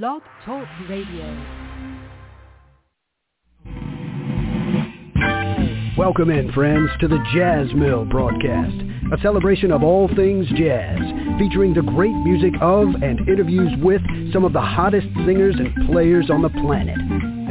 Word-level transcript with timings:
Blog 0.00 0.22
Talk 0.46 0.66
Radio. 0.88 1.26
Welcome 5.98 6.30
in, 6.30 6.50
friends, 6.54 6.88
to 7.00 7.08
the 7.08 7.18
Jazz 7.34 7.66
Mill 7.74 8.06
broadcast, 8.06 8.74
a 9.12 9.20
celebration 9.20 9.70
of 9.70 9.82
all 9.82 10.08
things 10.16 10.46
jazz, 10.56 10.98
featuring 11.38 11.74
the 11.74 11.82
great 11.82 12.14
music 12.24 12.54
of 12.62 12.88
and 13.02 13.20
interviews 13.28 13.70
with 13.82 14.00
some 14.32 14.46
of 14.46 14.54
the 14.54 14.62
hottest 14.62 15.08
singers 15.26 15.56
and 15.58 15.86
players 15.86 16.30
on 16.30 16.40
the 16.40 16.48
planet. 16.48 16.96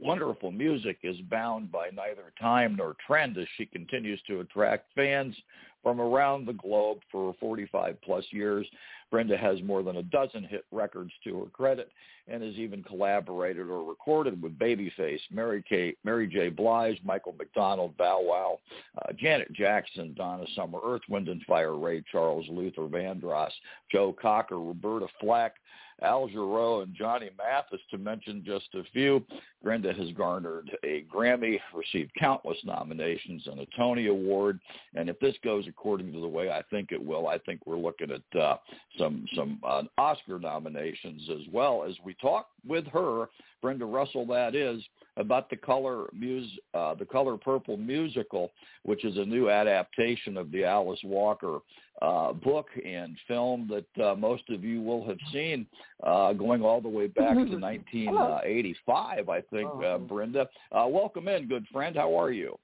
wonderful 0.02 0.52
music 0.52 0.98
is 1.04 1.18
bound 1.30 1.72
by 1.72 1.90
neither 1.94 2.34
time 2.40 2.76
nor 2.78 2.96
trend 3.06 3.38
as 3.38 3.48
she 3.58 3.66
continues 3.66 4.22
to 4.28 4.40
attract 4.40 4.86
fans 4.96 5.36
from 5.84 6.02
around 6.02 6.46
the 6.46 6.54
globe 6.54 7.00
for 7.12 7.34
45 7.40 7.98
plus 8.02 8.26
years. 8.32 8.68
Brenda 9.12 9.38
has 9.38 9.62
more 9.64 9.82
than 9.82 9.98
a 9.98 10.04
dozen 10.04 10.44
hit 10.44 10.66
records 10.72 11.12
to 11.24 11.40
her 11.40 11.46
credit 11.48 11.92
and 12.28 12.44
has 12.44 12.54
even 12.56 12.84
collaborated 12.84 13.68
or 13.68 13.84
recorded 13.84 14.42
with 14.42 14.58
Babyface, 14.60 15.20
Mary 15.32 15.64
Kay, 15.68 15.96
Mary 16.04 16.28
J. 16.28 16.50
Blige, 16.50 17.00
Michael 17.04 17.34
McDonald, 17.38 17.98
Bow 17.98 18.20
Wow, 18.22 18.60
uh, 19.02 19.14
Janet 19.14 19.52
Jackson, 19.54 20.14
Donna 20.16 20.46
Summer, 20.56 20.80
Earth, 20.84 21.02
Wind 21.10 21.28
and 21.28 21.42
Fire, 21.44 21.76
Ray 21.76 22.04
Charles, 22.12 22.46
Luther 22.50 22.84
Vandross, 22.84 23.52
Joe 23.92 24.16
Cocker, 24.22 24.60
Roberta 24.60 25.08
Flack, 25.20 25.56
Al 26.02 26.30
Jarreau 26.30 26.84
and 26.84 26.96
Johnny 26.96 27.30
Mathis, 27.38 27.82
to 27.92 27.98
mention 27.98 28.44
just 28.46 28.68
a 28.74 28.84
few. 28.94 29.26
Brenda 29.64 29.94
has 29.94 30.10
garnered 30.12 30.72
a 30.84 31.06
Grammy, 31.14 31.60
received 31.74 32.12
countless 32.20 32.58
nominations 32.64 33.44
and 33.48 33.60
a 33.60 33.68
Tony 33.78 34.08
Award. 34.08 34.60
And 34.96 35.10
if 35.10 35.20
this 35.20 35.36
goes 35.44 35.66
according 35.68 36.14
to 36.14 36.20
the 36.22 36.28
way 36.28 36.50
I 36.50 36.62
think 36.70 36.92
it 36.92 37.04
will, 37.04 37.28
I 37.28 37.38
think 37.40 37.62
we're 37.66 37.78
looking 37.78 38.10
at 38.12 38.40
uh, 38.40 38.58
some 38.98 39.26
some 39.36 39.60
uh, 39.64 39.84
Oscar 39.98 40.40
nominations 40.40 41.30
as 41.32 41.52
well 41.52 41.84
as 41.88 41.96
we 42.04 42.14
talk 42.16 42.48
with 42.68 42.86
her, 42.88 43.28
Brenda 43.62 43.86
Russell, 43.86 44.26
that 44.28 44.56
is, 44.56 44.82
about 45.18 45.50
the 45.50 45.58
color 45.58 46.06
muse, 46.14 46.50
uh, 46.74 46.96
the 46.96 47.06
Color 47.06 47.38
Purple 47.38 47.78
musical, 47.78 48.52
which 48.84 49.04
is 49.04 49.18
a 49.18 49.26
new 49.26 49.50
adaptation 49.50 50.38
of 50.38 50.52
the 50.52 50.64
Alice 50.64 51.02
Walker 51.04 51.60
uh, 52.02 52.32
book 52.32 52.68
and 52.86 53.18
film 53.28 53.70
that 53.70 54.04
uh, 54.04 54.16
most 54.16 54.44
of 54.50 54.64
you 54.64 54.82
will 54.82 55.06
have 55.06 55.18
seen, 55.34 55.68
uh, 56.04 56.32
going 56.34 56.64
all 56.64 56.80
the 56.80 56.88
way 56.88 57.08
back 57.08 57.34
to 57.34 57.58
1985, 57.58 59.30
I 59.30 59.42
think. 59.52 59.70
Uh, 59.84 59.98
Brenda, 59.98 60.48
uh, 60.72 60.86
welcome 60.88 61.28
in, 61.28 61.48
good 61.48 61.66
friend. 61.72 61.96
How 61.96 62.20
are 62.20 62.32
you? 62.32 62.58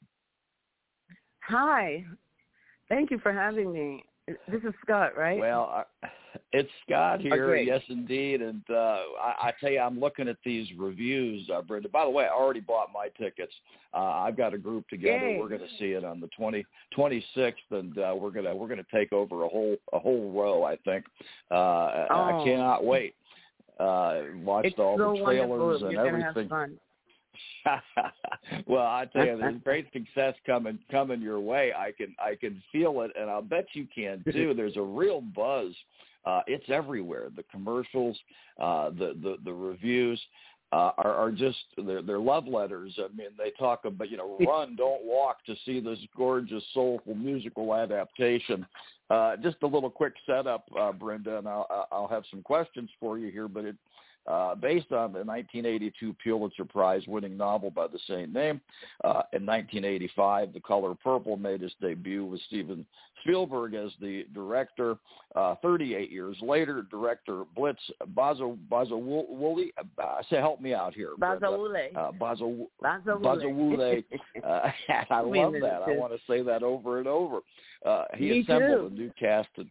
Hi. 1.48 2.04
Thank 2.90 3.12
you 3.12 3.20
for 3.20 3.32
having 3.34 3.72
me. 3.72 4.04
This 4.28 4.64
is 4.64 4.74
Scott, 4.84 5.16
right? 5.16 5.40
Well, 5.40 5.72
uh, 6.04 6.08
it's 6.52 6.70
Scott 6.88 7.22
here, 7.22 7.46
great. 7.46 7.68
yes 7.68 7.82
indeed, 7.90 8.42
and 8.42 8.64
uh, 8.72 8.98
I, 9.22 9.36
I 9.40 9.54
tell 9.62 9.70
you, 9.70 9.80
I'm 9.80 10.00
looking 10.00 10.28
at 10.28 10.38
these 10.44 10.68
reviews, 10.80 11.48
uh, 11.54 11.62
Brenda. 11.62 11.90
By 11.90 12.06
the 12.06 12.10
way, 12.10 12.26
I 12.26 12.30
already 12.34 12.60
bought 12.60 12.88
my 12.92 13.10
tickets. 13.24 13.54
Uh, 13.94 13.98
I've 14.00 14.36
got 14.36 14.56
a 14.56 14.58
group 14.58 14.88
together. 14.90 15.30
Yay. 15.30 15.38
We're 15.40 15.48
going 15.50 15.62
to 15.62 15.78
see 15.78 15.92
it 15.92 16.04
on 16.04 16.20
the 16.20 16.28
20, 16.36 16.66
26th, 16.98 17.54
and 17.70 17.98
uh, 18.00 18.16
we're 18.20 18.32
gonna 18.32 18.56
we're 18.56 18.68
gonna 18.68 18.84
take 18.92 19.14
over 19.14 19.44
a 19.44 19.48
whole 19.48 19.76
a 19.94 20.00
whole 20.00 20.32
row. 20.32 20.64
I 20.64 20.76
think. 20.78 21.06
Uh, 21.52 21.56
I 21.56 22.32
Oh. 22.34 22.44
cannot 22.44 22.84
wait. 22.84 23.14
Uh, 23.80 24.22
watched 24.44 24.68
it's 24.68 24.80
all 24.80 24.98
so 24.98 25.14
the 25.14 25.24
trailers 25.26 25.82
and 25.82 25.92
You're 25.92 26.08
everything. 26.08 26.50
have 26.50 26.50
fun. 26.50 26.78
well, 28.68 28.86
I 28.86 29.06
tell 29.12 29.26
you, 29.26 29.38
there's 29.38 29.62
great 29.64 29.92
success 29.92 30.34
coming 30.46 30.80
coming 30.90 31.22
your 31.22 31.40
way. 31.40 31.74
I 31.76 31.92
can 31.92 32.16
I 32.20 32.36
can 32.36 32.62
feel 32.72 33.02
it, 33.02 33.12
and 33.20 33.30
I'll 33.30 33.42
bet 33.42 33.68
you 33.74 33.88
can 33.94 34.24
too. 34.32 34.54
There's 34.56 34.78
a 34.78 34.82
real 34.82 35.22
buzz. 35.22 35.74
Uh, 36.26 36.42
it's 36.48 36.70
everywhere. 36.70 37.28
The 37.36 37.44
commercials, 37.52 38.18
uh, 38.60 38.90
the 38.90 39.18
the 39.22 39.38
the 39.44 39.54
reviews. 39.54 40.22
Uh, 40.72 40.92
are, 40.98 41.14
are 41.14 41.32
just 41.32 41.60
they're, 41.86 42.02
they're 42.02 42.20
love 42.20 42.48
letters. 42.48 42.98
I 42.98 43.16
mean, 43.16 43.28
they 43.38 43.52
talk 43.52 43.86
about 43.86 44.10
you 44.10 44.18
know 44.18 44.36
run, 44.46 44.76
don't 44.76 45.06
walk 45.06 45.46
to 45.46 45.56
see 45.64 45.80
this 45.80 46.00
gorgeous, 46.18 46.64
soulful 46.74 47.14
musical 47.14 47.74
adaptation. 47.76 48.66
Uh, 49.10 49.36
just 49.38 49.58
a 49.62 49.68
little 49.68 49.90
quick 49.90 50.14
setup, 50.26 50.68
uh, 50.80 50.92
Brenda, 50.92 51.38
and 51.38 51.48
I'll, 51.48 51.88
I'll 51.92 52.08
have 52.08 52.24
some 52.32 52.42
questions 52.42 52.90
for 53.00 53.20
you 53.20 53.32
here. 53.32 53.48
But 53.48 53.66
it 53.66 53.76
uh, 54.28 54.56
based 54.56 54.92
on 54.92 55.14
the 55.14 55.20
1982 55.24 56.16
Pulitzer 56.24 56.66
Prize-winning 56.66 57.38
novel 57.38 57.70
by 57.72 57.88
the 57.88 58.00
same 58.08 58.34
name. 58.34 58.60
Uh, 59.04 59.24
in 59.34 59.46
1985, 59.46 60.54
The 60.54 60.60
Color 60.60 60.96
Purple 60.96 61.38
made 61.38 61.62
its 61.62 61.76
debut 61.82 62.26
with 62.26 62.42
Steven 62.48 62.86
Spielberg 63.22 63.74
as 63.74 63.92
the 64.02 64.26
director. 64.34 64.98
Uh, 65.36 65.56
38 65.62 66.12
years 66.12 66.38
later, 66.42 66.84
director 66.90 67.44
Blitz 67.56 67.80
Baza 68.10 68.56
Bazawule, 68.72 69.70
uh, 70.02 70.22
say 70.30 70.36
help 70.38 70.62
me 70.62 70.74
out 70.74 70.94
here. 70.94 71.12
Brenda. 71.18 71.48
Bazawule. 71.48 71.96
Uh, 71.96 72.12
Baza 72.14 72.44
Bazawule. 72.84 73.22
Bazawule. 73.22 74.04
Uh, 74.44 74.72
I 75.10 75.20
love 75.22 75.54
that. 75.62 75.82
I 75.88 75.92
want 75.98 76.14
to 76.14 76.20
say 76.28 76.42
that 76.42 76.64
over 76.64 77.00
and 77.00 77.08
over. 77.08 77.40
Uh, 77.86 78.06
he 78.16 78.30
Me 78.32 78.40
assembled 78.42 78.92
too. 78.92 78.96
a 78.96 79.00
new 79.00 79.12
cast 79.20 79.50
of 79.58 79.68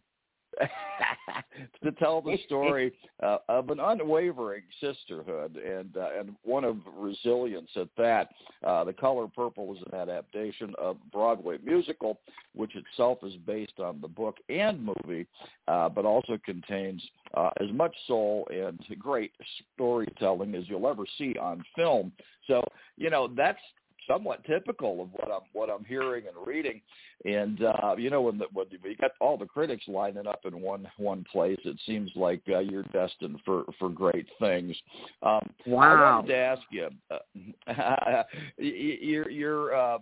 to 1.83 1.91
tell 1.93 2.21
the 2.21 2.37
story 2.45 2.93
uh, 3.21 3.37
of 3.49 3.69
an 3.69 3.79
unwavering 3.79 4.63
sisterhood 4.81 5.57
and 5.57 5.97
uh, 5.97 6.09
and 6.17 6.35
one 6.43 6.63
of 6.63 6.77
resilience 6.97 7.69
at 7.75 7.89
that. 7.97 8.29
Uh, 8.65 8.83
the 8.83 8.93
Color 8.93 9.27
Purple 9.27 9.75
is 9.75 9.83
an 9.91 9.97
adaptation 9.97 10.73
of 10.77 10.97
Broadway 11.11 11.57
musical, 11.63 12.19
which 12.53 12.75
itself 12.75 13.19
is 13.23 13.33
based 13.45 13.79
on 13.79 13.99
the 14.01 14.07
book 14.07 14.37
and 14.49 14.83
movie, 14.83 15.27
uh, 15.67 15.89
but 15.89 16.05
also 16.05 16.37
contains 16.45 17.01
uh, 17.33 17.49
as 17.61 17.71
much 17.71 17.95
soul 18.07 18.47
and 18.51 18.79
great 18.99 19.31
storytelling 19.73 20.55
as 20.55 20.63
you'll 20.67 20.87
ever 20.87 21.03
see 21.17 21.35
on 21.37 21.63
film. 21.75 22.11
So 22.47 22.63
you 22.97 23.09
know 23.09 23.29
that's 23.35 23.59
somewhat 24.07 24.43
typical 24.45 25.01
of 25.01 25.09
what 25.13 25.31
I'm 25.31 25.41
what 25.53 25.69
I'm 25.69 25.85
hearing 25.85 26.25
and 26.27 26.47
reading. 26.47 26.81
And 27.25 27.63
uh, 27.63 27.95
you 27.97 28.09
know, 28.09 28.21
when, 28.21 28.37
the, 28.37 28.45
when 28.53 28.67
you 28.71 28.95
got 28.97 29.11
all 29.19 29.37
the 29.37 29.45
critics 29.45 29.85
lining 29.87 30.27
up 30.27 30.41
in 30.45 30.61
one 30.61 30.87
one 30.97 31.25
place, 31.31 31.59
it 31.65 31.77
seems 31.85 32.11
like 32.15 32.41
uh, 32.49 32.59
you're 32.59 32.83
destined 32.83 33.39
for 33.45 33.65
for 33.79 33.89
great 33.89 34.27
things. 34.39 34.75
Um, 35.23 35.49
I 35.65 35.69
Wow. 35.69 36.15
wanted 36.17 36.27
to 36.27 36.35
ask 36.35 36.61
you, 36.71 36.89
uh, 37.11 38.23
you're 38.57 39.29
you're. 39.29 39.75
Uh, 39.75 39.97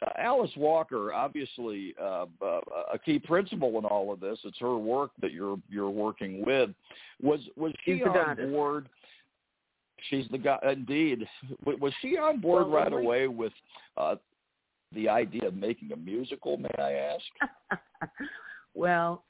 uh, 0.00 0.10
Alice 0.16 0.50
Walker, 0.56 1.12
obviously 1.12 1.94
uh, 2.00 2.26
uh, 2.40 2.60
a 2.92 2.98
key 3.04 3.18
principal 3.18 3.78
in 3.78 3.84
all 3.84 4.12
of 4.12 4.20
this. 4.20 4.38
It's 4.44 4.58
her 4.60 4.76
work 4.76 5.10
that 5.20 5.32
you're 5.32 5.58
you're 5.68 5.90
working 5.90 6.44
with. 6.46 6.70
Was 7.20 7.40
was 7.56 7.72
she 7.84 8.02
on 8.04 8.36
board? 8.36 8.88
She's 10.10 10.26
the 10.30 10.38
guy. 10.38 10.58
Indeed, 10.70 11.26
was 11.64 11.92
she 12.00 12.16
on 12.16 12.40
board 12.40 12.68
Well, 12.68 12.76
right 12.82 12.92
we- 12.92 12.98
away 13.04 13.28
with 13.28 13.52
uh, 13.96 14.16
the 14.94 15.08
idea 15.08 15.46
of 15.48 15.54
making 15.54 15.92
a 15.92 15.96
musical? 15.96 16.56
May 16.56 16.70
I 16.78 16.92
ask? 16.92 18.10
well, 18.74 19.24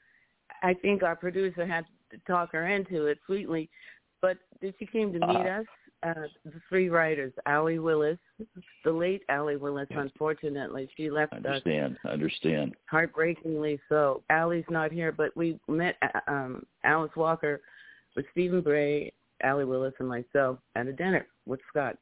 I 0.63 0.73
think 0.73 1.03
our 1.03 1.15
producer 1.15 1.65
had 1.65 1.85
to 2.11 2.17
talk 2.27 2.51
her 2.53 2.67
into 2.67 3.07
it 3.07 3.19
sweetly, 3.25 3.69
but 4.21 4.37
she 4.61 4.85
came 4.85 5.11
to 5.13 5.19
meet 5.19 5.23
Uh-huh. 5.37 5.61
us. 5.61 5.65
Uh, 6.01 6.13
the 6.45 6.61
three 6.69 6.87
writers, 6.87 7.33
Allee 7.45 7.77
Willis, 7.79 8.17
the 8.85 8.91
late 8.91 9.21
Allee 9.27 9.57
Willis. 9.57 9.85
Yes. 9.89 9.99
Unfortunately, 10.03 10.87
she 10.95 11.09
left 11.09 11.33
us 11.33 11.39
Understand? 11.45 11.97
Understand? 12.09 12.73
heartbreakingly 12.85 13.81
so. 13.89 14.23
Allee's 14.29 14.63
not 14.69 14.93
here, 14.93 15.11
but 15.11 15.35
we 15.35 15.59
met 15.67 15.97
uh, 16.01 16.19
um, 16.31 16.65
Alice 16.85 17.11
Walker 17.17 17.59
with 18.15 18.25
Stephen 18.31 18.61
Bray, 18.61 19.11
Allee 19.43 19.65
Willis, 19.65 19.93
and 19.99 20.07
myself 20.07 20.57
at 20.75 20.87
a 20.87 20.93
dinner 20.93 21.25
with 21.45 21.59
Scott 21.69 21.97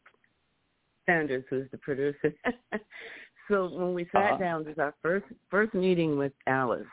Sanders, 1.06 1.44
who's 1.50 1.70
the 1.72 1.78
producer. 1.78 2.34
so 3.48 3.70
when 3.70 3.94
we 3.94 4.06
sat 4.12 4.34
Uh-huh. 4.34 4.38
down, 4.38 4.64
this 4.64 4.76
was 4.78 4.84
our 4.84 4.96
first 5.02 5.26
first 5.50 5.74
meeting 5.74 6.18
with 6.18 6.34
Alice, 6.48 6.88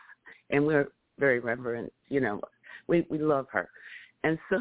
and 0.51 0.67
we're 0.67 0.89
very 1.19 1.41
reverent. 1.41 1.93
You 2.09 2.21
know, 2.21 2.41
we 2.87 3.07
we 3.11 3.19
love 3.19 3.47
her, 3.53 3.69
and 4.23 4.39
so 4.51 4.59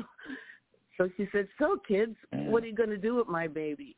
so 0.97 1.09
she 1.18 1.27
said, 1.31 1.47
"So 1.59 1.77
kids, 1.88 2.15
what 2.31 2.63
are 2.63 2.68
you 2.68 2.75
going 2.75 2.89
to 2.89 2.97
do 2.97 3.15
with 3.15 3.27
my 3.27 3.47
baby?" 3.47 3.95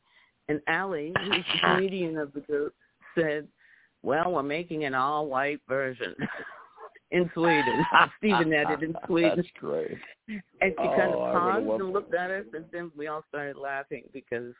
And 0.49 0.61
Allee, 0.67 1.13
who's 1.23 1.43
the 1.53 1.59
comedian 1.63 2.17
of 2.17 2.33
the 2.33 2.41
group, 2.41 2.73
said, 3.15 3.47
"Well, 4.03 4.31
we're 4.33 4.43
making 4.43 4.83
an 4.85 4.93
all-white 4.93 5.61
version." 5.67 6.15
In 7.11 7.29
Sweden. 7.33 7.85
Stephen 8.17 8.53
edited 8.53 8.89
in 8.89 8.95
Sweden. 9.05 9.33
That's 9.35 9.47
great. 9.59 9.97
And 10.27 10.41
she 10.61 10.73
Oh, 10.79 10.95
kind 10.95 11.13
of 11.13 11.19
paused 11.19 11.81
and 11.81 11.93
looked 11.93 12.15
at 12.15 12.31
us, 12.31 12.45
and 12.53 12.65
then 12.71 12.91
we 12.97 13.07
all 13.07 13.23
started 13.29 13.57
laughing 13.57 14.03
because 14.11 14.53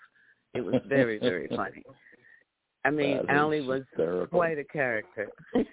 it 0.54 0.62
was 0.62 0.82
very, 0.88 1.18
very 1.18 1.48
funny. 1.56 1.84
I 2.86 2.92
mean, 2.92 3.22
Allee 3.30 3.62
was 3.62 3.82
quite 4.30 4.60
a 4.60 4.64
character. 4.64 5.30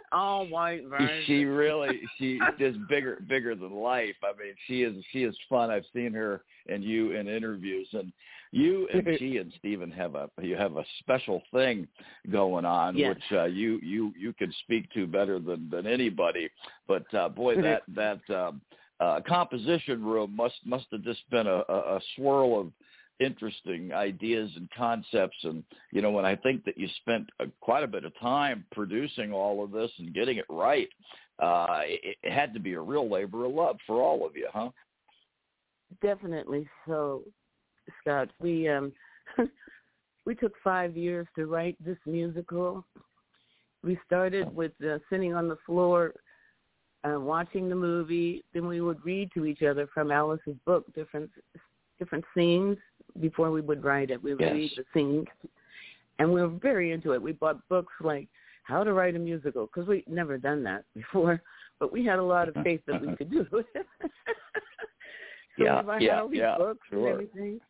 all 0.12 0.46
white 0.46 0.84
version. 0.86 1.22
She 1.26 1.44
really 1.44 2.00
she's 2.18 2.40
just 2.58 2.78
bigger 2.88 3.18
bigger 3.28 3.54
than 3.54 3.72
life. 3.72 4.16
I 4.22 4.32
mean, 4.38 4.54
she 4.66 4.82
is 4.82 5.02
she 5.12 5.24
is 5.24 5.36
fun. 5.48 5.70
I've 5.70 5.84
seen 5.94 6.12
her 6.12 6.42
and 6.68 6.82
you 6.84 7.12
in 7.12 7.28
interviews 7.28 7.88
and 7.92 8.12
you 8.52 8.88
and 8.92 9.06
she 9.18 9.38
and 9.38 9.52
Stephen 9.58 9.90
have 9.90 10.14
a 10.14 10.28
you 10.40 10.56
have 10.56 10.76
a 10.76 10.84
special 11.00 11.42
thing 11.52 11.88
going 12.30 12.64
on 12.64 12.96
Yes. 12.96 13.16
which 13.16 13.38
uh, 13.38 13.44
you 13.44 13.78
you 13.82 14.12
you 14.18 14.32
can 14.32 14.52
speak 14.64 14.90
to 14.92 15.06
better 15.06 15.38
than 15.38 15.68
than 15.70 15.86
anybody. 15.86 16.48
But 16.86 17.12
uh 17.14 17.28
boy 17.28 17.56
that 17.62 17.82
that 17.94 18.20
um 18.34 18.60
uh 19.00 19.20
composition 19.26 20.04
room 20.04 20.36
must 20.36 20.54
must 20.64 20.86
have 20.92 21.02
just 21.02 21.28
been 21.30 21.46
a, 21.46 21.62
a, 21.68 21.96
a 21.96 22.00
swirl 22.16 22.60
of 22.60 22.72
interesting 23.20 23.92
ideas 23.92 24.50
and 24.56 24.68
concepts 24.76 25.36
and 25.44 25.62
you 25.92 26.02
know 26.02 26.10
when 26.10 26.24
i 26.24 26.34
think 26.34 26.64
that 26.64 26.76
you 26.76 26.88
spent 27.00 27.28
uh, 27.40 27.44
quite 27.60 27.84
a 27.84 27.86
bit 27.86 28.04
of 28.04 28.18
time 28.18 28.64
producing 28.72 29.32
all 29.32 29.62
of 29.62 29.70
this 29.70 29.90
and 29.98 30.14
getting 30.14 30.38
it 30.38 30.46
right 30.48 30.88
uh 31.40 31.80
it, 31.84 32.16
it 32.22 32.32
had 32.32 32.52
to 32.52 32.58
be 32.58 32.72
a 32.72 32.80
real 32.80 33.08
labor 33.08 33.44
of 33.44 33.52
love 33.52 33.76
for 33.86 34.02
all 34.02 34.26
of 34.26 34.34
you 34.34 34.48
huh 34.52 34.70
Definitely 36.00 36.68
so, 36.86 37.22
Scott. 38.00 38.28
We 38.40 38.68
um 38.68 38.92
we 40.26 40.34
took 40.34 40.52
five 40.62 40.96
years 40.96 41.26
to 41.36 41.46
write 41.46 41.76
this 41.84 41.98
musical. 42.06 42.84
We 43.82 43.98
started 44.06 44.54
with 44.54 44.72
uh, 44.82 44.98
sitting 45.10 45.34
on 45.34 45.48
the 45.48 45.58
floor, 45.66 46.14
uh, 47.04 47.18
watching 47.18 47.68
the 47.68 47.74
movie. 47.74 48.44
Then 48.54 48.68
we 48.68 48.80
would 48.80 49.04
read 49.04 49.30
to 49.34 49.44
each 49.44 49.62
other 49.62 49.88
from 49.92 50.12
Alice's 50.12 50.56
book 50.64 50.84
different 50.94 51.30
different 51.98 52.24
scenes 52.34 52.78
before 53.20 53.50
we 53.50 53.60
would 53.60 53.84
write 53.84 54.10
it. 54.10 54.22
We 54.22 54.32
would 54.34 54.40
Yes. 54.40 54.52
read 54.54 54.70
the 54.76 54.84
scenes, 54.94 55.26
and 56.18 56.32
we 56.32 56.40
were 56.40 56.48
very 56.48 56.92
into 56.92 57.12
it. 57.12 57.22
We 57.22 57.32
bought 57.32 57.66
books 57.68 57.92
like 58.00 58.28
How 58.64 58.84
to 58.84 58.92
Write 58.92 59.16
a 59.16 59.18
Musical 59.18 59.66
because 59.66 59.88
we'd 59.88 60.08
never 60.08 60.38
done 60.38 60.62
that 60.64 60.84
before, 60.94 61.40
but 61.78 61.92
we 61.92 62.04
had 62.04 62.18
a 62.18 62.22
lot 62.22 62.48
of 62.48 62.54
faith 62.62 62.80
that 62.86 63.00
we 63.00 63.14
could 63.16 63.30
do 63.30 63.46
it. 63.52 63.86
So 65.58 65.64
Yeah, 65.64 65.80
we 65.80 65.86
bought 65.86 66.02
yeah, 66.02 66.20
all 66.20 66.28
these 66.28 66.38
yeah, 66.40 66.56
books 66.56 66.80
sure. 66.88 66.98
and 67.00 67.08
everything. 67.08 67.60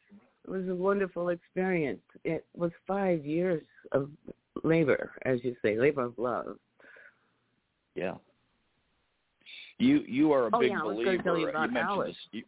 It 0.44 0.50
was 0.50 0.68
a 0.68 0.74
wonderful 0.74 1.30
experience. 1.30 2.00
It 2.22 2.46
was 2.56 2.70
five 2.86 3.26
years 3.26 3.64
of 3.90 4.08
labor, 4.62 5.10
as 5.24 5.42
you 5.42 5.56
say, 5.62 5.76
labor 5.76 6.02
of 6.04 6.16
love. 6.16 6.58
yeah 7.96 8.14
you 9.78 10.04
you 10.06 10.32
are 10.32 10.46
a 10.46 10.50
Oh, 10.52 10.60
big 10.60 10.70
yeah, 10.70 10.80
I 10.80 10.84
was 10.84 10.94
believer 10.94 11.10
gonna 11.16 11.22
tell 11.24 11.38
you 11.38 11.48
about 11.48 11.72
mentioned 11.72 11.88
Alice. 11.88 12.08
this 12.08 12.16
you, 12.30 12.44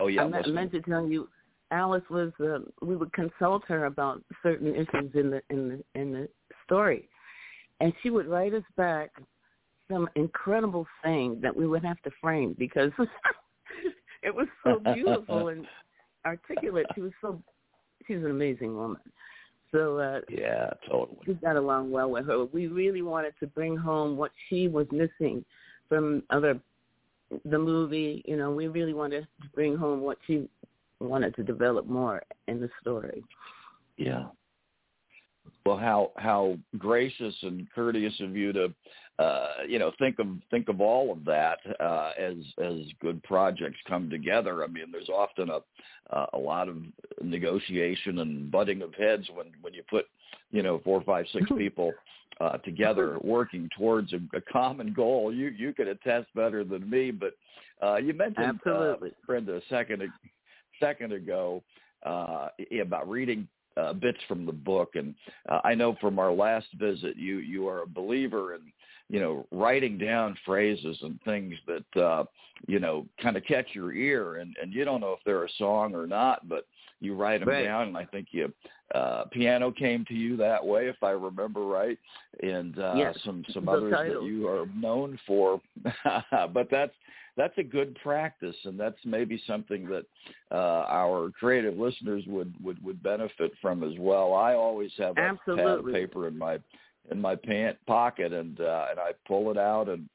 oh 0.00 0.06
yeah 0.08 0.22
I 0.22 0.28
meant, 0.28 0.42
listen. 0.46 0.54
meant 0.54 0.72
to 0.72 0.80
tell 0.82 1.06
you, 1.06 1.28
Alice 1.70 2.04
was. 2.10 2.32
Uh, 2.40 2.58
we 2.84 2.96
would 2.96 3.12
consult 3.12 3.62
her 3.66 3.86
about 3.86 4.22
certain 4.42 4.74
issues 4.74 5.10
in 5.14 5.30
the 5.30 5.42
in 5.50 5.68
the 5.68 6.00
in 6.00 6.12
the 6.12 6.28
story, 6.64 7.08
and 7.80 7.92
she 8.02 8.10
would 8.10 8.26
write 8.26 8.54
us 8.54 8.62
back 8.76 9.10
some 9.90 10.08
incredible 10.16 10.86
thing 11.02 11.38
that 11.42 11.54
we 11.54 11.66
would 11.66 11.84
have 11.84 12.00
to 12.02 12.10
frame 12.20 12.54
because 12.58 12.90
it 14.22 14.34
was 14.34 14.48
so 14.64 14.80
beautiful 14.94 15.48
and 15.48 15.66
articulate. 16.24 16.86
She 16.94 17.00
was 17.00 17.12
so. 17.20 17.40
She's 18.06 18.18
an 18.18 18.30
amazing 18.30 18.76
woman. 18.76 19.00
So 19.72 19.98
uh, 19.98 20.20
yeah 20.30 20.70
totally 20.88 21.18
we 21.26 21.34
got 21.34 21.56
along 21.56 21.90
well 21.90 22.10
with 22.10 22.26
her. 22.26 22.44
We 22.44 22.68
really 22.68 23.02
wanted 23.02 23.34
to 23.40 23.48
bring 23.48 23.76
home 23.76 24.16
what 24.16 24.30
she 24.48 24.68
was 24.68 24.86
missing 24.92 25.44
from 25.88 26.22
other 26.30 26.60
the 27.44 27.58
movie. 27.58 28.22
You 28.26 28.36
know, 28.36 28.52
we 28.52 28.68
really 28.68 28.94
wanted 28.94 29.22
to 29.22 29.48
bring 29.54 29.76
home 29.76 30.00
what 30.00 30.18
she 30.26 30.48
wanted 31.00 31.34
to 31.36 31.42
develop 31.42 31.86
more 31.86 32.22
in 32.48 32.60
the 32.60 32.70
story. 32.80 33.22
Yeah. 33.96 34.26
Well, 35.64 35.76
how 35.76 36.12
how 36.16 36.58
gracious 36.78 37.34
and 37.42 37.66
courteous 37.72 38.14
of 38.20 38.36
you 38.36 38.52
to, 38.52 38.74
uh, 39.18 39.48
you 39.68 39.78
know, 39.78 39.90
think 39.98 40.18
of 40.20 40.28
think 40.50 40.68
of 40.68 40.80
all 40.80 41.10
of 41.10 41.24
that 41.24 41.58
uh, 41.80 42.12
as 42.18 42.36
as 42.62 42.78
good 43.00 43.22
projects 43.24 43.78
come 43.88 44.08
together. 44.08 44.62
I 44.62 44.68
mean, 44.68 44.86
there's 44.92 45.08
often 45.08 45.50
a 45.50 45.60
uh, 46.14 46.26
a 46.34 46.38
lot 46.38 46.68
of 46.68 46.76
negotiation 47.20 48.20
and 48.20 48.50
butting 48.50 48.82
of 48.82 48.94
heads 48.94 49.28
when 49.34 49.46
when 49.60 49.74
you 49.74 49.82
put, 49.90 50.06
you 50.52 50.62
know, 50.62 50.80
four, 50.84 51.02
five, 51.02 51.26
six 51.32 51.46
people 51.58 51.92
uh, 52.40 52.58
together 52.58 53.18
working 53.22 53.68
towards 53.76 54.12
a, 54.12 54.20
a 54.36 54.40
common 54.52 54.92
goal. 54.92 55.32
You 55.32 55.48
you 55.48 55.72
could 55.72 55.88
attest 55.88 56.28
better 56.34 56.62
than 56.62 56.88
me, 56.88 57.10
but 57.10 57.34
uh, 57.82 57.96
you 57.96 58.14
mentioned 58.14 58.60
Absolutely. 58.64 59.10
uh, 59.10 59.26
Brenda 59.26 59.56
a 59.56 59.60
second 59.68 60.02
second 60.80 61.12
ago 61.12 61.62
uh, 62.04 62.48
about 62.80 63.08
reading 63.08 63.48
uh, 63.76 63.92
bits 63.92 64.18
from 64.26 64.46
the 64.46 64.52
book, 64.52 64.92
and 64.94 65.14
uh, 65.48 65.60
I 65.64 65.74
know 65.74 65.96
from 66.00 66.18
our 66.18 66.32
last 66.32 66.66
visit, 66.78 67.16
you 67.16 67.38
you 67.38 67.68
are 67.68 67.82
a 67.82 67.86
believer 67.86 68.54
in 68.54 68.60
you 69.08 69.20
know 69.20 69.46
writing 69.50 69.98
down 69.98 70.36
phrases 70.44 70.96
and 71.02 71.20
things 71.24 71.54
that 71.66 72.02
uh, 72.02 72.24
you 72.66 72.78
know 72.78 73.06
kind 73.22 73.36
of 73.36 73.44
catch 73.44 73.66
your 73.72 73.92
ear, 73.92 74.36
and 74.36 74.56
and 74.60 74.72
you 74.72 74.84
don't 74.84 75.00
know 75.00 75.12
if 75.12 75.20
they're 75.26 75.44
a 75.44 75.52
song 75.58 75.94
or 75.94 76.06
not, 76.06 76.48
but 76.48 76.66
you 77.00 77.14
write 77.14 77.40
them 77.40 77.48
Right. 77.50 77.64
down, 77.64 77.88
and 77.88 77.96
I 77.96 78.06
think 78.06 78.28
you 78.30 78.52
uh, 78.94 79.24
piano 79.32 79.70
came 79.70 80.04
to 80.06 80.14
you 80.14 80.36
that 80.38 80.64
way, 80.64 80.86
if 80.86 81.02
I 81.02 81.10
remember 81.10 81.62
right, 81.66 81.98
and 82.42 82.78
uh, 82.78 82.94
Yes, 82.96 83.18
some 83.24 83.44
some 83.52 83.66
the 83.66 83.72
others 83.72 83.92
title. 83.92 84.22
that 84.22 84.26
you 84.26 84.48
are 84.48 84.66
known 84.74 85.18
for, 85.26 85.60
but 86.54 86.68
that's 86.70 86.94
that's 87.36 87.56
a 87.58 87.62
good 87.62 87.96
practice, 88.02 88.56
and 88.64 88.78
that's 88.78 88.98
maybe 89.04 89.40
something 89.46 89.86
that 89.88 90.04
uh, 90.50 90.86
our 90.88 91.30
creative 91.38 91.76
listeners 91.76 92.24
would, 92.26 92.54
would 92.62 92.82
would 92.84 93.02
benefit 93.02 93.52
from 93.60 93.82
as 93.82 93.98
well. 93.98 94.34
I 94.34 94.54
always 94.54 94.90
have 94.98 95.16
a 95.18 95.38
pad 95.46 95.58
of 95.68 95.86
paper 95.86 96.28
in 96.28 96.36
my 96.38 96.58
in 97.10 97.20
my 97.20 97.36
pant 97.36 97.76
pocket, 97.86 98.32
and 98.32 98.60
uh, 98.60 98.86
and 98.90 99.00
I 99.00 99.12
pull 99.26 99.50
it 99.50 99.58
out, 99.58 99.88
and 99.88 100.08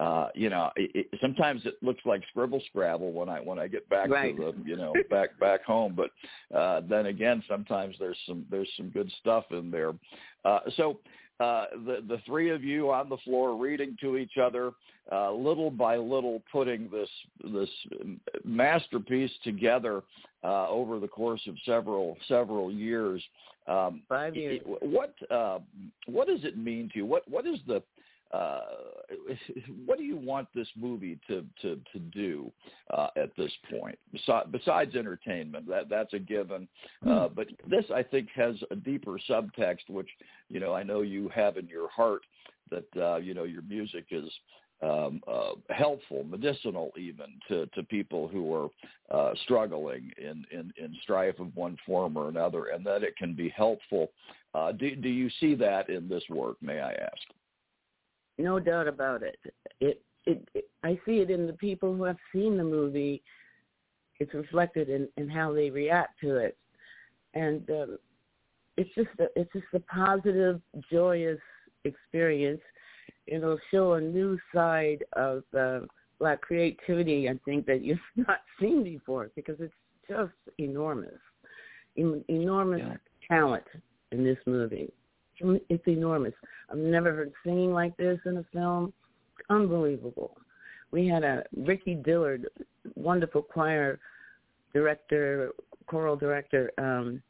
uh, 0.00 0.28
you 0.34 0.48
know, 0.48 0.70
it, 0.76 1.08
it, 1.12 1.18
sometimes 1.20 1.62
it 1.64 1.74
looks 1.82 2.00
like 2.04 2.22
scribble 2.30 2.62
scrabble 2.68 3.12
when 3.12 3.28
I 3.28 3.40
when 3.40 3.58
I 3.58 3.66
get 3.66 3.88
back 3.88 4.08
Right. 4.08 4.36
to 4.36 4.52
the 4.52 4.68
you 4.68 4.76
know 4.76 4.94
back 5.10 5.38
back 5.40 5.64
home, 5.64 5.96
but 5.96 6.10
uh, 6.56 6.82
then 6.88 7.06
again, 7.06 7.42
sometimes 7.48 7.96
there's 7.98 8.18
some 8.26 8.46
there's 8.50 8.70
some 8.76 8.90
good 8.90 9.10
stuff 9.20 9.44
in 9.50 9.70
there. 9.70 9.92
Uh, 10.44 10.60
so 10.76 11.00
uh, 11.40 11.66
the 11.86 12.02
the 12.08 12.20
three 12.26 12.50
of 12.50 12.64
you 12.64 12.90
on 12.90 13.08
the 13.08 13.16
floor 13.18 13.56
reading 13.56 13.96
to 14.00 14.16
each 14.16 14.38
other, 14.42 14.72
uh, 15.12 15.32
little 15.32 15.70
by 15.70 15.96
little, 15.96 16.42
putting 16.50 16.90
this 16.90 17.08
this 17.52 17.70
masterpiece 18.44 19.30
together 19.44 20.02
uh, 20.42 20.68
over 20.68 20.98
the 20.98 21.08
course 21.08 21.40
of 21.46 21.54
several 21.64 22.16
several 22.26 22.72
years. 22.72 23.22
Um, 23.68 24.02
Five 24.08 24.34
years. 24.34 24.60
what 24.80 25.14
uh, 25.30 25.58
what 26.06 26.26
does 26.26 26.44
it 26.44 26.58
mean 26.58 26.88
to 26.92 26.98
you? 26.98 27.06
What 27.06 27.28
what 27.30 27.46
is 27.46 27.58
the 27.66 27.82
uh, 28.32 28.60
what 29.86 29.98
do 29.98 30.04
you 30.04 30.16
want 30.16 30.48
this 30.54 30.68
movie 30.76 31.18
to 31.28 31.44
to 31.62 31.80
to 31.92 31.98
do 31.98 32.52
uh, 32.92 33.08
at 33.16 33.34
this 33.36 33.52
point? 33.70 33.98
Besides, 34.12 34.48
besides 34.50 34.94
entertainment, 34.94 35.68
that 35.68 35.88
that's 35.88 36.12
a 36.12 36.18
given. 36.18 36.68
Uh, 37.06 37.28
but 37.28 37.48
this, 37.68 37.84
I 37.94 38.02
think, 38.02 38.28
has 38.34 38.56
a 38.70 38.76
deeper 38.76 39.18
subtext, 39.28 39.88
which 39.88 40.08
you 40.48 40.60
know 40.60 40.74
I 40.74 40.82
know 40.82 41.02
you 41.02 41.28
have 41.30 41.56
in 41.56 41.66
your 41.68 41.88
heart 41.88 42.22
that 42.70 42.86
uh, 42.96 43.16
you 43.16 43.34
know 43.34 43.44
your 43.44 43.62
music 43.62 44.06
is 44.10 44.30
um, 44.82 45.20
uh, 45.26 45.52
helpful, 45.70 46.24
medicinal, 46.24 46.92
even 46.96 47.26
to 47.48 47.66
to 47.66 47.82
people 47.82 48.28
who 48.28 48.54
are 48.54 48.68
uh, 49.10 49.34
struggling 49.44 50.12
in, 50.18 50.44
in 50.50 50.72
in 50.76 50.94
strife 51.02 51.38
of 51.40 51.54
one 51.56 51.76
form 51.86 52.16
or 52.16 52.28
another, 52.28 52.66
and 52.66 52.84
that 52.86 53.02
it 53.02 53.16
can 53.16 53.34
be 53.34 53.48
helpful. 53.48 54.10
Uh, 54.54 54.72
do 54.72 54.94
do 54.94 55.08
you 55.08 55.30
see 55.40 55.54
that 55.54 55.88
in 55.88 56.08
this 56.08 56.22
work? 56.28 56.56
May 56.60 56.80
I 56.80 56.92
ask? 56.92 57.37
No 58.38 58.60
doubt 58.60 58.86
about 58.86 59.22
it. 59.22 59.38
It, 59.80 60.00
it, 60.24 60.48
it 60.54 60.68
I 60.84 60.98
see 61.04 61.18
it 61.18 61.30
in 61.30 61.46
the 61.46 61.52
people 61.54 61.94
who 61.94 62.04
have 62.04 62.16
seen 62.32 62.56
the 62.56 62.64
movie. 62.64 63.22
It's 64.20 64.34
reflected 64.34 64.88
in, 64.88 65.08
in 65.16 65.28
how 65.28 65.52
they 65.52 65.70
react 65.70 66.20
to 66.20 66.36
it, 66.36 66.56
and 67.34 67.68
um, 67.70 67.98
it's 68.76 68.90
just 68.94 69.08
a, 69.20 69.26
it's 69.36 69.52
just 69.52 69.66
a 69.74 69.80
positive, 69.80 70.60
joyous 70.90 71.40
experience. 71.84 72.60
It'll 73.26 73.58
show 73.70 73.94
a 73.94 74.00
new 74.00 74.38
side 74.54 75.04
of 75.14 75.42
uh, 75.56 75.80
black 76.18 76.40
creativity. 76.40 77.28
I 77.28 77.38
think 77.44 77.66
that 77.66 77.82
you've 77.82 77.98
not 78.16 78.40
seen 78.60 78.82
before 78.82 79.30
because 79.36 79.56
it's 79.60 79.74
just 80.08 80.32
enormous, 80.58 81.20
en- 81.96 82.24
enormous 82.28 82.82
Yeah. 82.84 82.96
talent 83.28 83.64
in 84.12 84.24
this 84.24 84.38
movie. 84.46 84.92
It's 85.40 85.86
enormous. 85.86 86.34
I've 86.70 86.78
never 86.78 87.14
heard 87.14 87.32
singing 87.44 87.72
like 87.72 87.96
this 87.96 88.18
in 88.26 88.38
a 88.38 88.44
film. 88.52 88.92
unbelievable. 89.50 90.36
We 90.90 91.06
had 91.06 91.22
a 91.22 91.44
Ricky 91.56 91.94
Dillard, 91.94 92.48
wonderful 92.94 93.42
choir 93.42 93.98
director, 94.72 95.50
choral 95.86 96.16
director. 96.16 96.72
Um, 96.78 97.22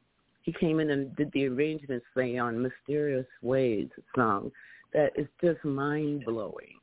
he 0.43 0.53
came 0.53 0.81
in 0.81 0.91
and 0.91 1.15
did 1.17 1.31
the 1.33 1.47
arrangements 1.47 2.07
thing 2.15 2.41
on 2.41 2.62
Mysterious 2.62 3.27
Ways 3.43 3.88
song 4.15 4.50
that 4.93 5.12
is 5.17 5.27
just 5.43 5.62
mind 5.65 6.25
blowing. 6.25 6.79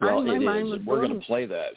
well, 0.00 0.22
it 0.26 0.42
is. 0.42 0.86
We're 0.86 1.06
going 1.06 1.20
to 1.20 1.26
play 1.26 1.46
that. 1.46 1.72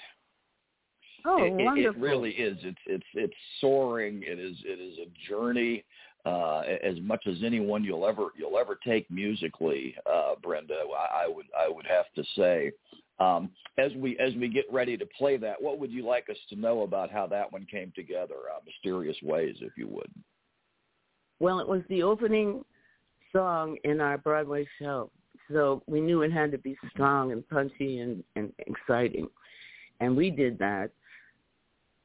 Oh, 1.25 1.43
it, 1.43 1.51
wonderful! 1.51 2.01
It 2.01 2.05
really 2.05 2.31
is. 2.31 2.57
It's 2.63 2.79
it's 2.85 3.03
it's 3.13 3.33
soaring. 3.59 4.23
It 4.25 4.39
is 4.39 4.55
it 4.63 4.79
is 4.79 4.97
a 4.99 5.29
journey. 5.29 5.83
Uh, 6.25 6.63
as 6.83 6.99
much 7.01 7.25
as 7.27 7.37
anyone 7.45 7.83
you'll 7.83 8.05
ever 8.05 8.27
you'll 8.37 8.57
ever 8.57 8.77
take 8.85 9.09
musically, 9.09 9.95
uh, 10.05 10.35
Brenda, 10.43 10.75
I, 10.97 11.23
I 11.23 11.27
would 11.27 11.45
I 11.57 11.69
would 11.69 11.85
have 11.87 12.05
to 12.15 12.23
say. 12.35 12.71
Um, 13.19 13.49
as 13.77 13.93
we 13.95 14.17
as 14.19 14.33
we 14.35 14.49
get 14.49 14.65
ready 14.71 14.97
to 14.97 15.05
play 15.17 15.37
that, 15.37 15.61
what 15.61 15.79
would 15.79 15.91
you 15.91 16.05
like 16.05 16.29
us 16.29 16.37
to 16.49 16.55
know 16.55 16.81
about 16.83 17.09
how 17.09 17.25
that 17.27 17.51
one 17.51 17.65
came 17.71 17.93
together? 17.95 18.35
Uh, 18.53 18.59
mysterious 18.65 19.15
ways, 19.23 19.55
if 19.61 19.71
you 19.77 19.87
would. 19.87 20.11
Well, 21.39 21.59
it 21.59 21.67
was 21.67 21.81
the 21.87 22.03
opening 22.03 22.65
song 23.31 23.77
in 23.85 24.01
our 24.01 24.17
Broadway 24.17 24.67
show, 24.77 25.09
so 25.51 25.81
we 25.87 26.01
knew 26.01 26.21
it 26.21 26.33
had 26.33 26.51
to 26.51 26.57
be 26.57 26.77
strong 26.91 27.31
and 27.31 27.47
punchy 27.47 27.99
and, 27.99 28.23
and 28.35 28.51
exciting, 28.59 29.29
and 30.01 30.17
we 30.17 30.29
did 30.31 30.59
that. 30.59 30.91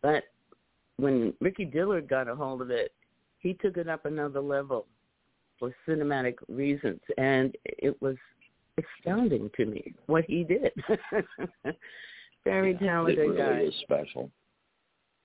But 0.03 0.25
when 0.99 1.35
Ricky 1.41 1.65
Dillard 1.65 2.09
got 2.09 2.29
a 2.29 2.37
hold 2.37 2.63
of 2.63 2.71
it, 2.71 2.93
he 3.45 3.55
took 3.55 3.77
it 3.77 3.89
up 3.89 4.07
another 4.07 4.41
level 4.41 4.87
for 5.61 5.73
cinematic 5.87 6.35
reasons, 6.49 7.01
and 7.17 7.55
it 7.65 8.01
was 8.03 8.17
astounding 8.79 9.51
to 9.57 9.67
me 9.67 9.95
what 10.07 10.25
he 10.25 10.43
did. 10.43 10.73
Very 12.45 12.73
yeah, 12.73 12.87
talented 12.87 13.19
it 13.19 13.29
really 13.29 13.37
guy. 13.37 13.61
is 13.61 13.75
special. 13.83 14.31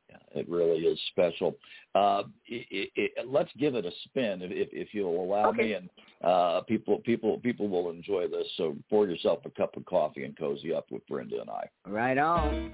Yeah, 0.10 0.42
it 0.42 0.50
really 0.50 0.80
is 0.80 1.00
special. 1.12 1.56
Uh, 1.96 2.24
it, 2.46 2.68
it, 2.72 2.90
it, 2.96 3.28
let's 3.28 3.52
give 3.58 3.76
it 3.76 3.86
a 3.86 3.92
spin, 4.06 4.42
if, 4.42 4.52
if, 4.52 4.70
if 4.72 4.88
you'll 4.94 5.24
allow 5.24 5.50
okay. 5.50 5.64
me, 5.64 5.74
and 5.74 5.90
uh, 6.24 6.62
people 6.68 7.00
people 7.00 7.40
people 7.40 7.70
will 7.70 7.90
enjoy 7.90 8.28
this. 8.28 8.48
So 8.58 8.76
pour 8.90 9.08
yourself 9.08 9.40
a 9.46 9.50
cup 9.50 9.78
of 9.78 9.86
coffee 9.86 10.26
and 10.26 10.38
cozy 10.38 10.74
up 10.74 10.88
with 10.92 11.06
Brenda 11.08 11.42
and 11.42 11.50
I. 11.50 11.70
Right 11.88 12.18
on. 12.18 12.72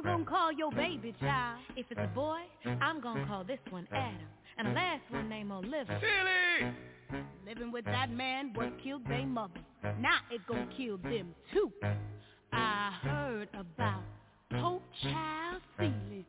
you 0.00 0.10
gonna 0.10 0.24
call 0.24 0.52
your 0.52 0.70
baby 0.72 1.14
child? 1.20 1.60
If 1.76 1.86
it's 1.90 2.00
a 2.02 2.06
boy, 2.14 2.40
I'm 2.80 3.00
gonna 3.00 3.26
call 3.26 3.44
this 3.44 3.58
one 3.68 3.86
Adam. 3.92 4.16
And 4.56 4.68
the 4.68 4.72
last 4.72 5.02
one 5.10 5.28
named 5.28 5.50
Olivia. 5.50 6.00
Silly! 6.00 7.22
Living 7.46 7.70
with 7.72 7.84
that 7.84 8.10
man 8.10 8.52
what 8.54 8.72
killed 8.82 9.06
their 9.08 9.26
mother. 9.26 9.60
Now 10.00 10.20
it 10.30 10.40
gonna 10.48 10.68
kill 10.76 10.96
them 10.98 11.34
too. 11.52 11.70
I 12.52 12.92
heard 13.02 13.48
about 13.52 14.02
Pope 14.50 14.82
Child 15.02 15.62
Celie. 15.78 16.26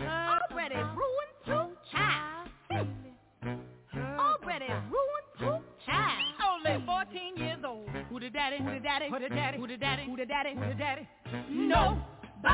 Already 0.00 0.76
ruined 0.76 1.34
two 1.46 1.76
Child 1.92 2.48
Celie. 2.68 3.56
Already 3.96 4.66
ruined 4.66 5.28
two 5.38 5.58
Child. 5.86 6.34
Only 6.66 6.84
14 6.84 7.36
years 7.36 7.58
old. 7.66 7.88
Who 8.10 8.20
the 8.20 8.28
daddy? 8.30 8.58
Who 8.58 8.74
the 8.74 8.80
daddy? 8.80 9.08
Who 9.10 9.18
the 9.18 9.28
daddy? 9.28 9.58
Who 9.58 9.66
the 9.66 9.76
daddy? 9.76 10.04
Who 10.06 10.16
the 10.16 10.26
daddy? 10.26 10.54
Who 10.54 10.66
the 10.66 10.74
daddy? 10.74 11.08
No. 11.48 12.02
Good 12.42 12.48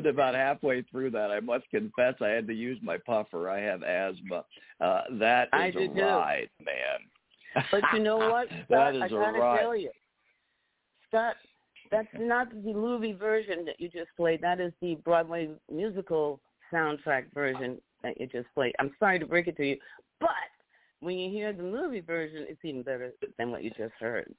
About 0.07 0.35
halfway 0.35 0.81
through 0.83 1.11
that, 1.11 1.31
I 1.31 1.39
must 1.39 1.69
confess 1.69 2.15
I 2.21 2.29
had 2.29 2.47
to 2.47 2.53
use 2.53 2.79
my 2.81 2.97
puffer. 2.97 3.49
I 3.49 3.59
have 3.59 3.83
asthma. 3.83 4.43
Uh, 4.79 5.01
that 5.19 5.49
is 5.53 5.75
a 5.75 5.87
too. 5.87 6.01
ride, 6.01 6.49
man. 6.63 7.63
But 7.71 7.81
you 7.93 7.99
know 7.99 8.17
what, 8.17 8.47
Scott? 8.65 8.67
that 8.69 8.95
is 8.95 9.01
I 9.03 9.07
a 9.07 9.17
ride. 9.17 9.59
tell 9.61 9.75
you, 9.75 9.91
Scott, 11.07 11.35
that's 11.91 12.07
not 12.17 12.49
the 12.51 12.73
movie 12.73 13.13
version 13.13 13.65
that 13.65 13.79
you 13.79 13.89
just 13.89 14.09
played. 14.15 14.41
That 14.41 14.59
is 14.59 14.73
the 14.81 14.95
Broadway 14.95 15.49
musical 15.71 16.39
soundtrack 16.71 17.33
version 17.33 17.77
that 18.03 18.19
you 18.19 18.27
just 18.27 18.47
played. 18.53 18.73
I'm 18.79 18.91
sorry 18.99 19.19
to 19.19 19.25
break 19.25 19.47
it 19.47 19.57
to 19.57 19.65
you, 19.65 19.77
but 20.19 20.29
when 20.99 21.17
you 21.17 21.29
hear 21.29 21.53
the 21.53 21.63
movie 21.63 22.01
version, 22.01 22.45
it's 22.47 22.63
even 22.63 22.83
better 22.83 23.11
than 23.37 23.51
what 23.51 23.63
you 23.63 23.69
just 23.71 23.93
heard. 23.99 24.33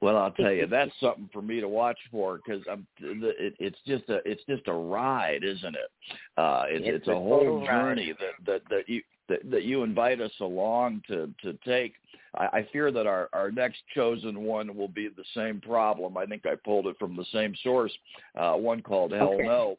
Well, 0.00 0.16
I'll 0.16 0.32
tell 0.32 0.52
you, 0.52 0.66
that's 0.70 0.92
something 1.00 1.28
for 1.32 1.42
me 1.42 1.60
to 1.60 1.68
watch 1.68 1.98
for 2.10 2.38
because 2.38 2.62
I'm. 2.70 2.86
It, 3.00 3.54
it's 3.58 3.78
just 3.86 4.08
a. 4.08 4.20
It's 4.24 4.42
just 4.48 4.66
a 4.68 4.72
ride, 4.72 5.44
isn't 5.44 5.74
it? 5.74 5.90
Uh, 6.36 6.64
it's, 6.68 6.86
It's 6.86 6.96
it's 6.98 7.08
a 7.08 7.12
a 7.12 7.14
whole 7.14 7.60
ride. 7.60 7.66
journey 7.66 8.14
that 8.18 8.46
that 8.46 8.62
that 8.70 8.88
you 8.88 9.02
that, 9.28 9.50
that 9.50 9.64
you 9.64 9.82
invite 9.82 10.20
us 10.20 10.32
along 10.40 11.02
to 11.08 11.32
to 11.42 11.58
take. 11.64 11.94
I, 12.34 12.46
I 12.58 12.68
fear 12.72 12.90
that 12.92 13.06
our 13.06 13.28
our 13.32 13.50
next 13.50 13.78
chosen 13.94 14.42
one 14.42 14.76
will 14.76 14.88
be 14.88 15.08
the 15.08 15.24
same 15.34 15.60
problem. 15.60 16.16
I 16.16 16.26
think 16.26 16.46
I 16.46 16.54
pulled 16.54 16.86
it 16.86 16.96
from 16.98 17.16
the 17.16 17.26
same 17.32 17.54
source. 17.62 17.92
Uh, 18.38 18.54
one 18.54 18.82
called 18.82 19.12
Hell 19.12 19.34
Okay. 19.34 19.44
No. 19.44 19.78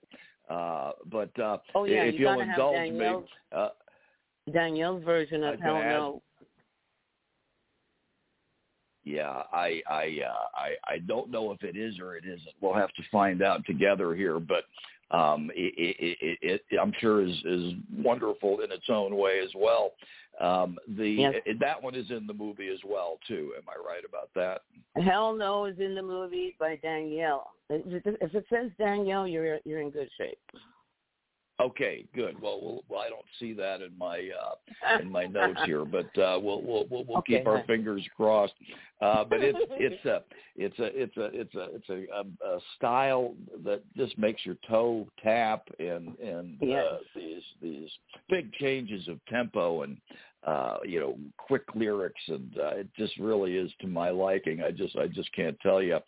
Uh, 0.50 0.92
but 1.10 1.38
uh, 1.40 1.58
Oh 1.76 1.86
yeah, 1.86 2.04
if 2.04 2.20
you 2.20 2.28
have 2.28 2.40
indulge 2.40 2.92
me, 2.92 3.00
Danielle's, 3.00 3.30
uh, 3.56 3.70
Danielle's 4.52 5.04
version 5.04 5.44
of 5.44 5.60
Hell 5.62 5.74
gonna 5.76 5.90
No. 5.90 6.22
Yeah, 9.04 9.44
I 9.52 9.82
I 9.90 10.20
uh, 10.28 10.46
I 10.56 10.94
I 10.94 10.98
don't 11.00 11.32
know 11.32 11.52
if 11.52 11.64
it 11.64 11.76
is 11.76 12.00
or 12.00 12.16
it 12.16 12.26
isn't. 12.26 12.56
We'll 12.62 12.76
have 12.76 12.94
to 12.94 13.04
find 13.12 13.42
out 13.42 13.66
together 13.66 14.14
here, 14.14 14.40
but 14.40 14.66
um, 15.16 15.50
it, 15.56 15.74
it, 15.78 16.18
it, 16.22 16.62
it 16.70 16.80
I'm 16.80 16.94
sure 17.00 17.26
is 17.26 17.36
is 17.46 17.74
wonderful 17.98 18.62
in 18.62 18.72
its 18.72 18.86
own 18.90 19.16
way 19.18 19.40
as 19.44 19.50
well. 19.56 19.94
Um, 20.40 20.78
the 20.98 21.10
Yes. 21.10 21.36
that 21.60 21.82
one 21.82 21.96
is 21.96 22.10
in 22.12 22.28
the 22.28 22.34
movie 22.34 22.70
as 22.70 22.80
well 22.86 23.18
too. 23.28 23.54
Am 23.58 23.64
I 23.68 23.76
right 23.86 24.04
about 24.08 24.30
that? 24.36 24.62
Hell 25.04 25.36
No 25.36 25.66
is 25.66 25.80
in 25.80 25.96
the 25.96 26.02
movie 26.04 26.56
by 26.60 26.78
Danielle. 26.78 27.52
If 27.70 28.06
it, 28.06 28.18
if 28.22 28.36
it 28.36 28.46
says 28.50 28.72
Danielle, 28.78 29.28
you're 29.28 29.60
you're 29.66 29.82
in 29.82 29.90
good 29.90 30.10
shape. 30.18 30.40
Okay, 31.62 32.06
good. 32.15 32.41
Well, 32.41 32.60
well, 32.62 32.84
well 32.89 33.00
I 33.02 33.10
don't 33.10 33.26
see 33.39 33.54
that 33.54 33.82
in 33.82 33.95
my 33.97 34.30
uh, 34.41 35.00
in 35.00 35.12
my 35.12 35.26
notes 35.26 35.60
here, 35.65 35.86
but 35.86 36.06
uh, 36.17 36.39
we'll 36.41 36.62
we'll 36.62 36.86
we'll, 36.89 37.04
we'll 37.04 37.17
Okay, 37.19 37.38
keep 37.38 37.47
our 37.47 37.58
fine. 37.58 37.67
fingers 37.67 38.04
crossed. 38.17 38.54
Uh, 39.02 39.24
but 39.24 39.41
it's 39.41 39.60
it's 39.71 40.06
a 40.06 40.24
it's 40.56 40.80
a 40.80 41.02
it's 41.02 41.17
a 41.17 41.26
it's 41.39 41.56
a 41.56 41.67
it's 41.76 41.89
a, 41.89 42.06
a, 42.15 42.56
a 42.56 42.60
style 42.78 43.36
that 43.63 43.82
just 43.95 44.17
makes 44.17 44.45
your 44.45 44.58
toe 44.67 45.08
tap 45.24 45.67
and 45.80 46.17
and 46.19 46.58
Yes. 46.62 46.86
uh, 46.91 46.97
these 47.15 47.43
these 47.62 47.89
big 48.30 48.52
changes 48.54 49.08
of 49.08 49.24
tempo 49.28 49.84
and 49.84 49.97
uh 50.47 50.78
you 50.84 51.00
know 51.00 51.15
quick 51.38 51.63
lyrics 51.76 52.21
and 52.28 52.58
uh, 52.60 52.69
it 52.69 52.88
just 52.97 53.15
really 53.19 53.56
is 53.58 53.71
to 53.80 53.86
my 53.86 54.10
liking 54.10 54.63
i 54.63 54.71
just 54.71 54.95
i 54.95 55.06
just 55.06 55.32
can't 55.34 55.56
tell 55.60 55.84
you 55.84 56.00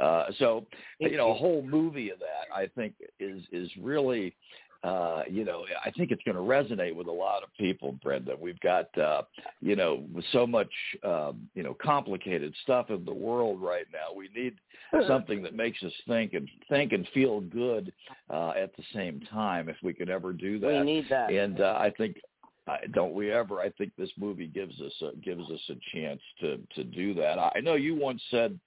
uh 0.00 0.24
so 0.38 0.64
you 0.98 1.18
know 1.18 1.30
a 1.30 1.34
whole 1.34 1.60
movie 1.62 2.08
of 2.08 2.18
that 2.18 2.54
i 2.54 2.66
think 2.68 2.94
is 3.20 3.42
is 3.52 3.70
really 3.78 4.34
uh, 4.82 5.22
you 5.30 5.44
know, 5.44 5.64
I 5.84 5.90
think 5.92 6.10
it's 6.10 6.22
going 6.24 6.36
to 6.36 6.42
resonate 6.42 6.94
with 6.94 7.06
a 7.06 7.12
lot 7.12 7.42
of 7.42 7.50
people, 7.56 7.92
Brenda. 8.02 8.34
We've 8.38 8.58
got, 8.60 8.96
uh, 8.98 9.22
you 9.60 9.76
know, 9.76 10.02
so 10.32 10.46
much, 10.46 10.70
um, 11.04 11.48
you 11.54 11.62
know, 11.62 11.76
complicated 11.80 12.52
stuff 12.64 12.90
in 12.90 13.04
the 13.04 13.12
world 13.14 13.62
right 13.62 13.86
now. 13.92 14.14
We 14.16 14.28
need 14.34 14.54
something 15.06 15.42
that 15.42 15.54
makes 15.54 15.82
us 15.84 15.92
think 16.08 16.34
and 16.34 16.48
think 16.68 16.92
and 16.92 17.06
feel 17.14 17.40
good 17.40 17.92
uh, 18.28 18.50
at 18.50 18.76
the 18.76 18.82
same 18.92 19.20
time. 19.30 19.68
If 19.68 19.76
we 19.82 19.94
could 19.94 20.10
ever 20.10 20.32
do 20.32 20.58
that, 20.58 20.66
We 20.66 20.80
need 20.80 21.06
that. 21.10 21.30
and 21.30 21.60
uh, 21.60 21.76
I 21.78 21.90
think 21.90 22.16
I, 22.66 22.78
don't 22.92 23.14
we 23.14 23.32
ever? 23.32 23.60
I 23.60 23.70
think 23.70 23.92
this 23.96 24.10
movie 24.16 24.46
gives 24.46 24.80
us 24.80 24.92
a, 25.02 25.16
gives 25.16 25.48
us 25.50 25.60
a 25.70 25.74
chance 25.96 26.20
to 26.40 26.58
to 26.74 26.84
do 26.84 27.14
that. 27.14 27.38
I 27.38 27.60
know 27.60 27.74
you 27.74 27.94
once 27.94 28.22
said 28.30 28.58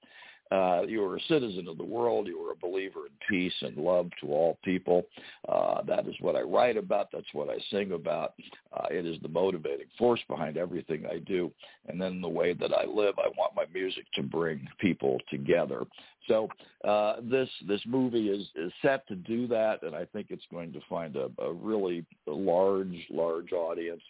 uh, 0.52 0.84
you 0.88 1.02
were 1.02 1.18
a 1.18 1.22
citizen 1.28 1.68
of 1.68 1.78
the 1.78 1.84
world. 1.84 2.28
You 2.28 2.42
were 2.42 2.52
a 2.52 2.56
believer 2.56 3.08
in 3.08 3.12
peace 3.28 3.54
and 3.62 3.78
love 3.78 4.10
to 4.22 4.28
all 4.28 4.58
people. 4.64 5.04
Uh, 5.50 5.82
that 5.84 6.08
is 6.08 6.16
what 6.20 6.36
I 6.36 6.42
write 6.42 6.78
about. 6.78 7.10
That's 7.12 7.26
what 7.34 7.50
I 7.50 7.58
sing 7.72 7.94
about. 7.94 8.34
Uh, 8.72 8.86
it 8.92 9.06
is 9.06 9.18
the 9.22 9.28
motivating 9.28 9.88
force 9.98 10.22
behind 10.28 10.58
everything 10.58 11.06
I 11.06 11.20
do. 11.20 11.52
And 11.88 12.00
then 12.00 12.22
the 12.22 12.30
way 12.30 12.54
that 12.54 12.72
I 12.74 12.86
live, 12.86 13.16
I 13.18 13.30
want 13.38 13.56
my 13.56 13.66
music 13.74 14.06
to 14.16 14.24
bring 14.24 14.68
people 14.80 15.18
together. 15.30 15.86
So 16.28 16.50
uh, 16.84 17.18
this 17.22 17.50
this 17.68 17.82
movie 17.86 18.30
is 18.30 18.48
is 18.56 18.72
set 18.82 19.08
to 19.08 19.16
do 19.16 19.48
that, 19.48 19.84
and 19.84 19.96
I 19.96 20.06
think 20.06 20.28
it's 20.30 20.46
going 20.52 20.74
to 20.74 20.80
find 20.90 21.16
a, 21.16 21.30
a 21.42 21.52
really 21.54 22.06
large 22.28 23.06
large 23.10 23.52
audience. 23.52 24.02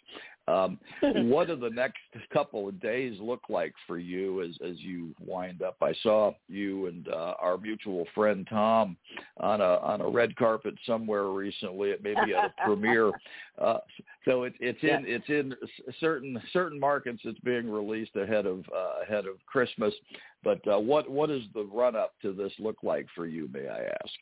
Um, 0.48 0.78
what 1.02 1.48
do 1.48 1.56
the 1.56 1.70
next 1.70 1.98
couple 2.32 2.68
of 2.68 2.80
days 2.80 3.18
look 3.20 3.42
like 3.48 3.74
for 3.86 3.98
you 3.98 4.42
as 4.42 4.50
as 4.66 4.78
you 4.78 5.14
wind 5.24 5.62
up? 5.62 5.76
I 5.82 5.92
saw 6.02 6.32
you 6.48 6.86
and 6.86 7.08
uh, 7.08 7.34
our 7.40 7.58
mutual 7.58 8.06
friend 8.14 8.46
Tom 8.48 8.96
on 9.38 9.60
a 9.60 9.64
on 9.64 10.00
a 10.00 10.08
red 10.08 10.36
carpet 10.36 10.74
somewhere 10.86 11.30
recently. 11.30 11.90
It 11.90 12.02
may 12.02 12.14
be 12.24 12.34
at 12.34 12.44
a 12.44 12.54
premiere. 12.64 13.10
Uh, 13.58 13.78
so 14.24 14.44
it, 14.44 14.54
it's 14.60 14.82
in 14.82 15.04
it's 15.06 15.28
in 15.28 15.54
certain 15.98 16.40
certain 16.52 16.78
markets. 16.78 17.20
It's 17.24 17.40
being 17.40 17.68
released 17.70 18.14
ahead 18.16 18.46
of 18.46 18.60
uh, 18.74 19.02
ahead 19.02 19.26
of 19.26 19.44
Christmas. 19.46 19.94
But 20.42 20.60
uh, 20.68 20.78
what 20.78 21.10
what 21.10 21.28
does 21.28 21.42
the 21.54 21.64
run 21.64 21.96
up 21.96 22.12
to 22.22 22.32
this 22.32 22.52
look 22.58 22.76
like 22.82 23.06
for 23.14 23.26
you? 23.26 23.48
May 23.52 23.68
I 23.68 23.84
ask? 23.84 24.14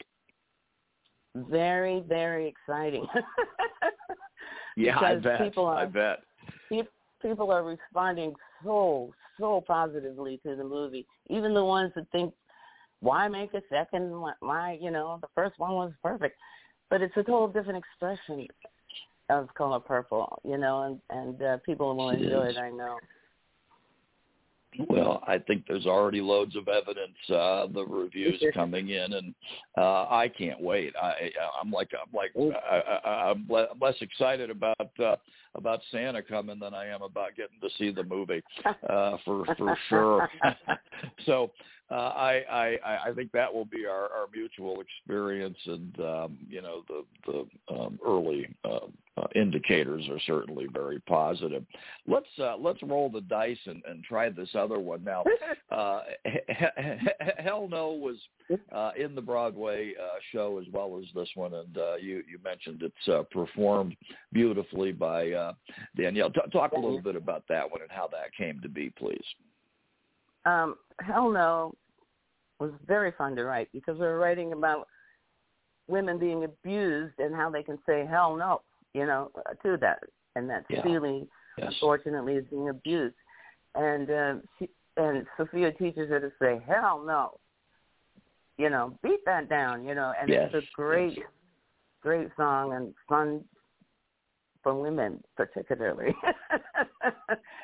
Very, 1.50 2.00
very 2.09 2.46
exciting. 2.48 3.07
Yeah, 4.77 4.98
I 4.98 5.14
bet. 5.16 5.38
people 5.38 5.66
are- 5.66 5.79
I 5.79 5.85
bet. 5.87 6.18
People 7.22 7.50
are 7.53 7.62
responding 7.62 8.35
so, 8.62 9.14
so 9.38 9.62
positively 9.66 10.38
to 10.44 10.57
the 10.57 10.64
movie. 10.64 11.07
Even 11.31 11.55
the 11.55 11.64
ones 11.64 11.92
that 11.94 12.07
think, 12.11 12.35
why 13.00 13.29
make 13.29 13.55
a 13.55 13.62
second? 13.70 14.11
Why- 14.20 14.35
Why, 14.40 14.79
you 14.81 14.90
know, 14.90 15.18
the 15.22 15.29
first 15.35 15.59
one 15.59 15.72
was 15.74 15.92
perfect. 16.03 16.37
But 16.90 17.00
it's 17.03 17.16
a 17.16 17.22
total 17.22 17.48
different 17.48 17.79
expression 17.83 18.46
of 19.31 19.48
color 19.55 19.81
purple, 19.81 20.38
you 20.44 20.59
know, 20.59 20.83
and, 20.83 21.00
and 21.11 21.40
uh, 21.42 21.57
people 21.64 21.96
will 21.96 22.11
enjoy 22.11 22.46
it, 22.48 22.57
I 22.59 22.70
know. 22.70 22.98
Well, 24.89 25.23
I 25.27 25.39
think 25.39 25.65
there's 25.69 25.87
already 25.87 26.21
loads 26.21 26.57
of 26.57 26.69
evidence. 26.69 27.17
Uh, 27.29 27.67
the 27.73 27.85
reviews 27.87 28.43
coming 28.53 28.91
in, 28.91 29.13
and 29.13 29.35
uh, 29.77 30.07
I 30.11 30.31
can't 30.37 30.61
wait. 30.61 30.95
I, 31.01 31.31
I'm 31.61 31.71
like 31.71 31.91
I'm 31.95 32.13
like 32.13 32.33
I, 32.71 32.77
I, 33.05 33.31
I'm 33.31 33.47
le- 33.49 33.69
less 33.81 33.95
excited 34.01 34.51
about 34.51 34.91
uh, 34.99 35.17
about 35.55 35.81
Santa 35.93 36.23
coming 36.23 36.59
than 36.59 36.75
I 36.75 36.87
am 36.87 37.03
about 37.03 37.37
getting 37.37 37.61
to 37.61 37.69
see 37.79 37.93
the 37.93 38.03
movie 38.03 38.43
uh, 38.89 39.17
for 39.25 39.45
for 39.57 39.79
sure. 39.89 40.29
so 41.27 41.53
uh, 41.90 41.94
I, 41.94 42.42
I 42.51 42.99
I 43.09 43.12
think 43.14 43.31
that 43.33 43.53
will 43.53 43.66
be 43.66 43.85
our, 43.87 44.05
our 44.05 44.27
mutual 44.33 44.81
experience, 44.81 45.59
and 45.66 46.01
um, 46.01 46.38
you 46.49 46.62
know 46.62 46.83
the 46.88 47.05
the 47.27 47.75
um, 47.75 47.99
early 48.07 48.49
uh, 48.64 48.87
uh, 49.16 49.27
indicators 49.35 50.09
are 50.09 50.18
certainly 50.27 50.66
very 50.73 50.99
positive. 51.01 51.64
Let's 52.07 52.27
uh, 52.40 52.57
let's 52.57 52.83
roll 52.83 53.11
the 53.11 53.20
dice 53.20 53.59
and, 53.66 53.83
and 53.87 54.03
try 54.03 54.31
this 54.31 54.49
other 54.55 54.79
one 54.79 55.05
now. 55.05 55.25
Uh, 55.70 56.03
Hell 57.38 57.66
No 57.68 57.92
was 57.92 58.16
uh, 58.70 58.90
in 58.97 59.16
the 59.16 59.20
Broadway 59.20 59.92
uh, 60.01 60.18
show 60.31 60.59
as 60.59 60.66
well 60.73 61.01
as 61.01 61.05
this 61.14 61.29
one, 61.35 61.53
and 61.55 61.77
uh, 61.77 61.97
you 61.97 62.23
you 62.31 62.38
mentioned 62.44 62.83
it's 62.83 63.09
uh, 63.09 63.23
performed 63.33 63.97
beautifully 64.33 64.92
by 64.92 65.33
uh, 65.33 65.53
Danielle. 65.97 66.31
T- 66.31 66.40
talk 66.53 66.73
a 66.73 66.79
little 66.79 67.01
bit 67.01 67.16
about 67.16 67.42
that 67.49 67.68
one 67.68 67.83
and 67.83 67.90
how 67.90 68.07
that 68.09 68.33
came 68.37 68.61
to 68.61 68.68
be, 68.68 68.90
please. 68.90 69.25
Um, 70.47 70.77
Hell 71.00 71.30
No 71.30 71.74
was 72.61 72.72
very 72.87 73.12
fun 73.12 73.35
to 73.37 73.44
write 73.44 73.68
because 73.72 73.94
we 73.98 74.07
were 74.07 74.18
writing 74.18 74.52
about 74.52 74.87
women 75.88 76.18
being 76.18 76.44
abused 76.44 77.18
and 77.18 77.35
how 77.35 77.50
they 77.50 77.62
can 77.62 77.78
say 77.87 78.07
hell 78.07 78.37
no, 78.37 78.62
you 78.94 79.07
know, 79.07 79.30
to 79.62 79.76
that, 79.78 80.02
and 80.37 80.48
that 80.48 80.64
Yeah. 80.70 80.83
feeling, 80.83 81.28
Yes. 81.59 81.72
unfortunately, 81.72 82.37
is 82.37 82.46
being 82.48 82.68
abused. 82.68 83.16
And 83.74 84.11
uh, 84.11 84.35
she, 84.59 84.70
and 84.96 85.26
Sofia 85.37 85.72
teaches 85.72 86.09
her 86.09 86.20
to 86.20 86.33
say 86.40 86.61
hell 86.66 87.02
no, 87.04 87.38
you 88.57 88.70
know, 88.70 88.98
beat 89.02 89.24
that 89.26 89.48
down, 89.48 89.85
you 89.85 89.94
know, 89.94 90.12
and 90.18 90.28
Yes, 90.28 90.50
it's 90.54 90.64
a 90.64 90.70
great, 90.74 91.18
yes. 91.18 91.26
great 92.02 92.28
song 92.37 92.72
and 92.74 92.94
fun 93.09 93.44
for 94.64 94.74
women 94.74 95.22
particularly. 95.37 96.12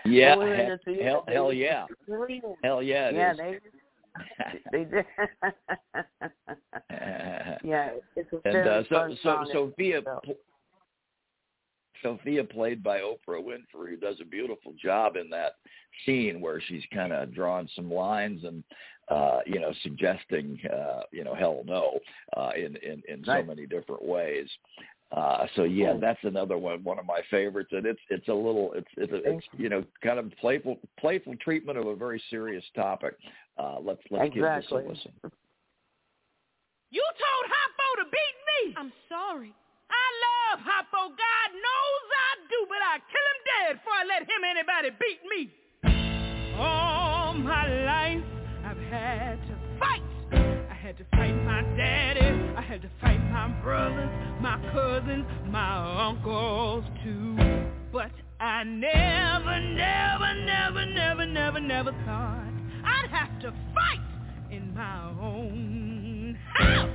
Yeah, 0.06 0.36
women 0.36 0.78
to 0.86 0.94
hell- 1.02 1.24
hell 1.28 1.52
yeah. 1.52 1.86
Hell 2.62 2.82
yeah, 2.82 3.08
it 3.08 3.14
yeah, 3.14 3.32
is. 3.32 3.38
they 3.38 3.58
they 4.72 4.84
did. 4.84 5.04
yeah, 7.64 7.90
it's 8.16 8.32
a 8.32 8.36
and 8.44 8.52
very 8.52 8.68
uh, 8.68 8.82
so 8.84 8.94
fun 8.94 9.18
so 9.22 9.28
song. 9.28 9.48
Sofia 9.52 10.00
So- 10.04 10.20
pl- 10.24 10.34
Sofia 12.02 12.42
played 12.44 12.82
by 12.82 13.00
Oprah 13.00 13.42
Winfrey, 13.44 13.90
who 13.90 13.96
does 13.98 14.16
a 14.22 14.24
beautiful 14.24 14.72
job 14.82 15.16
in 15.16 15.28
that 15.30 15.56
scene 16.06 16.40
where 16.40 16.58
she's 16.66 16.82
kind 16.94 17.12
of 17.12 17.34
drawing 17.34 17.68
some 17.76 17.92
lines 17.92 18.42
and 18.44 18.64
uh, 19.10 19.40
you 19.44 19.60
know 19.60 19.72
suggesting 19.82 20.58
uh, 20.72 21.02
you 21.12 21.24
know 21.24 21.34
hell 21.34 21.62
no 21.66 21.98
uh, 22.38 22.52
in 22.56 22.76
in 22.76 23.02
in 23.08 23.22
so 23.24 23.32
Right. 23.32 23.46
many 23.46 23.66
different 23.66 24.02
ways. 24.02 24.48
Uh, 25.12 25.46
so 25.57 25.64
yeah, 25.64 25.92
Hmm. 25.94 26.01
that's 26.01 26.23
another 26.23 26.57
one, 26.57 26.85
one 26.85 26.99
of 26.99 27.05
my 27.05 27.20
favorites, 27.31 27.70
and 27.73 27.85
it's 27.85 28.01
it's 28.11 28.29
a 28.29 28.33
little 28.35 28.73
it's 28.75 28.87
it's, 28.96 29.12
a, 29.12 29.16
it's 29.29 29.46
you 29.59 29.68
know 29.68 29.83
kind 30.03 30.18
of 30.20 30.31
playful 30.40 30.79
playful 30.99 31.35
treatment 31.42 31.77
of 31.79 31.87
a 31.87 31.96
very 31.96 32.23
serious 32.31 32.64
topic. 32.77 33.16
Uh, 33.59 33.81
let's 33.81 34.01
let's 34.11 34.27
Exactly. 34.27 34.83
give 34.83 34.90
this 34.92 35.05
a 35.05 35.09
listen. 35.11 35.12
You 36.92 37.03
told 37.18 37.44
Harpo 37.51 38.05
to 38.05 38.11
beat 38.11 38.37
me. 38.51 38.75
I'm 38.77 38.92
sorry. 39.09 39.53
I 39.90 40.07
love 40.55 40.61
Harpo. 40.61 41.09
God 41.09 41.49
knows 41.55 42.05
I 42.14 42.31
do, 42.49 42.66
but 42.68 42.79
I 42.79 42.99
kill 43.11 43.27
him 43.31 43.40
dead 43.51 43.73
before 43.79 43.94
I 43.94 44.05
let 44.07 44.23
him 44.23 44.42
anybody 44.46 44.90
beat 44.99 45.23
me. 45.27 45.51
All 46.57 47.35
my 47.35 47.66
life 47.85 48.25
I've 48.64 48.79
had 48.90 49.37
to 49.49 49.49
fight. 49.49 49.49
I 49.49 49.49
had 50.90 50.98
to 50.98 51.16
fight 51.16 51.37
my 51.44 51.62
daddy. 51.76 52.20
I 52.57 52.62
had 52.62 52.83
to 52.83 52.90
fight 53.00 53.20
my 53.31 53.46
brothers, 53.62 54.11
my 54.40 54.59
cousins, 54.72 55.24
my 55.46 56.09
uncles 56.09 56.85
too. 57.05 57.37
But 57.92 58.11
I 58.40 58.64
never, 58.64 59.61
never, 59.61 60.35
never, 60.35 60.87
never, 60.87 61.26
never, 61.26 61.61
never 61.61 61.92
thought 62.05 62.53
I'd 62.85 63.09
have 63.09 63.40
to 63.42 63.55
fight 63.72 64.00
in 64.50 64.74
my 64.74 65.11
own 65.22 66.37
house. 66.55 66.90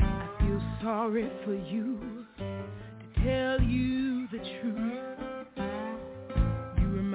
I 0.00 0.28
feel 0.40 0.62
sorry 0.82 1.30
for 1.44 1.54
you 1.54 2.26
to 2.38 3.22
tell 3.22 3.60
you 3.62 4.26
the 4.32 4.38
truth. 4.60 5.13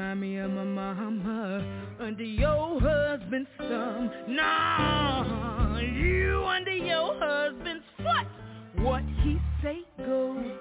Remind 0.10 0.22
me 0.22 0.38
of 0.38 0.50
my 0.50 0.64
mama 0.64 1.64
under 2.00 2.24
your 2.24 2.82
husband's 2.82 3.48
thumb. 3.60 4.10
Nah, 4.30 5.78
you 5.82 6.44
under 6.46 6.72
your 6.72 7.14
husband's 7.20 7.86
foot. 7.98 8.84
What 8.84 9.04
he 9.24 9.38
say 9.62 9.82
goes. 10.00 10.59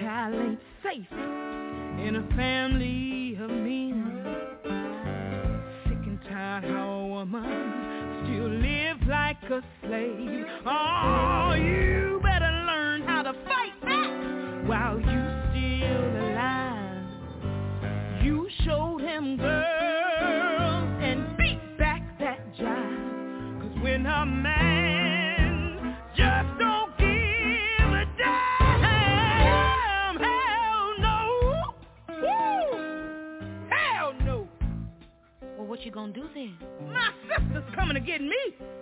Child 0.00 0.34
ain't 0.34 0.58
safe 0.82 1.12
in 1.12 2.16
a 2.16 2.36
family 2.36 3.36
of 3.40 3.50
men. 3.50 4.22
Sick 5.84 6.06
and 6.06 6.18
tired 6.28 6.64
how 6.64 6.90
a 6.90 7.06
woman 7.06 8.24
still 8.24 8.48
live 8.48 8.96
like 9.08 9.42
a 9.50 9.62
slave. 9.82 10.46
Oh, 10.66 11.43
you 35.84 35.90
gonna 35.90 36.12
do 36.12 36.28
then? 36.34 36.56
My 36.92 37.10
sister's 37.28 37.74
coming 37.74 37.94
to 37.94 38.00
get 38.00 38.20
me. 38.20 38.36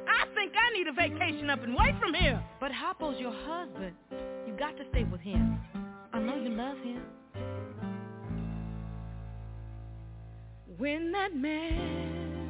I 0.07 0.27
think 0.35 0.53
I 0.57 0.73
need 0.77 0.87
a 0.87 0.93
vacation 0.93 1.51
up 1.51 1.63
and 1.65 1.75
away 1.75 1.95
from 2.01 2.15
here. 2.15 2.43
But 2.61 2.71
Harpo's 2.71 3.19
your 3.19 3.33
husband. 3.33 3.95
You 4.47 4.55
got 4.59 4.77
to 4.77 4.85
stay 4.91 5.05
with 5.05 5.21
him. 5.21 5.59
I 6.13 6.21
know 6.21 6.37
you 6.37 6.51
love 6.51 6.79
him. 6.79 7.03
When 10.79 11.13
that 11.13 11.35
man 11.35 12.42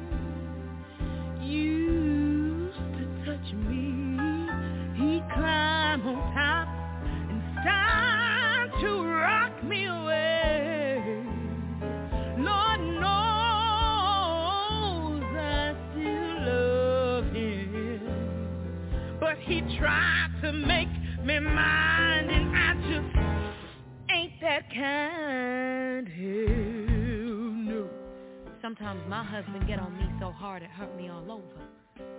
over. 31.43 31.67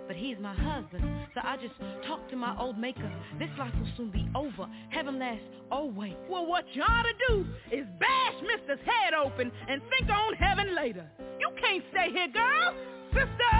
But 0.07 0.15
he's 0.15 0.37
my 0.39 0.53
husband, 0.53 1.03
so 1.33 1.41
I 1.43 1.57
just 1.57 1.73
talk 2.07 2.29
to 2.29 2.35
my 2.35 2.55
old 2.59 2.77
maker. 2.77 3.11
This 3.39 3.49
life 3.57 3.73
will 3.79 3.87
soon 3.97 4.11
be 4.11 4.27
over. 4.35 4.69
Heaven 4.89 5.17
lasts 5.17 5.43
always. 5.71 6.13
Well, 6.29 6.45
what 6.45 6.65
you 6.73 6.83
ought 6.83 7.03
to 7.03 7.13
do 7.27 7.45
is 7.71 7.85
bash 7.99 8.35
Mister's 8.41 8.79
head 8.85 9.13
open 9.13 9.51
and 9.67 9.81
think 9.89 10.09
on 10.11 10.33
heaven 10.35 10.75
later. 10.75 11.09
You 11.39 11.49
can't 11.59 11.83
stay 11.91 12.11
here, 12.11 12.27
girl. 12.27 12.75
Sister! 13.13 13.51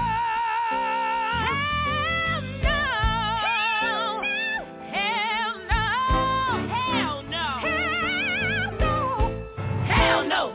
Hell 0.70 2.42
no! 2.62 4.22
Hell 4.94 5.56
no! 5.68 5.88
Hell 6.70 7.24
no! 7.24 7.50
Hell 9.88 10.24
no! 10.28 10.55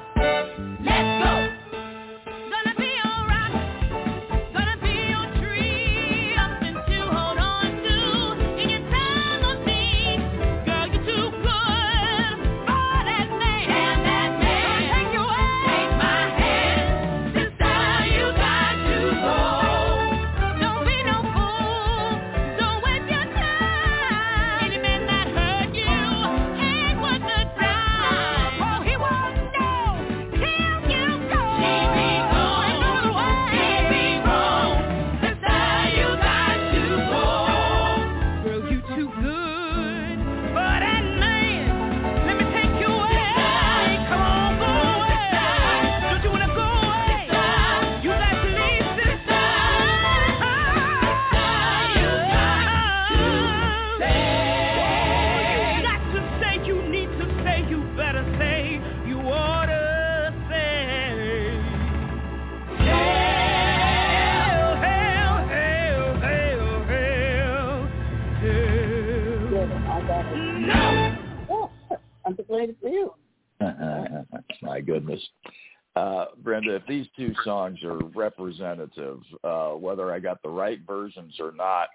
If 76.81 76.87
these 76.87 77.07
two 77.17 77.35
songs 77.45 77.83
are 77.85 77.99
representative, 78.15 79.21
uh, 79.45 79.71
whether 79.71 80.13
I 80.13 80.19
got 80.19 80.43
the 80.43 80.49
right 80.49 80.81
versions 80.87 81.35
or 81.39 81.53
not, 81.53 81.89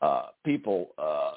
uh, 0.00 0.28
people, 0.44 0.90
uh, 0.98 1.32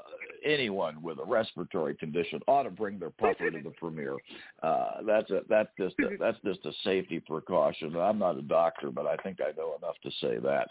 anyone 0.45 1.01
with 1.01 1.19
a 1.19 1.25
respiratory 1.25 1.95
condition 1.95 2.39
ought 2.47 2.63
to 2.63 2.69
bring 2.69 2.99
their 2.99 3.09
puffer 3.09 3.51
to 3.51 3.61
the 3.61 3.69
premiere. 3.77 4.15
Uh, 4.61 5.01
that's 5.05 5.29
a 5.31 5.41
that's 5.49 5.69
just 5.77 5.95
a, 5.99 6.17
that's 6.17 6.37
just 6.45 6.65
a 6.65 6.71
safety 6.83 7.19
precaution. 7.19 7.95
I'm 7.97 8.19
not 8.19 8.37
a 8.37 8.41
doctor, 8.41 8.89
but 8.89 9.05
I 9.05 9.17
think 9.17 9.39
I 9.41 9.51
know 9.57 9.75
enough 9.77 9.95
to 10.03 10.11
say 10.21 10.37
that. 10.39 10.67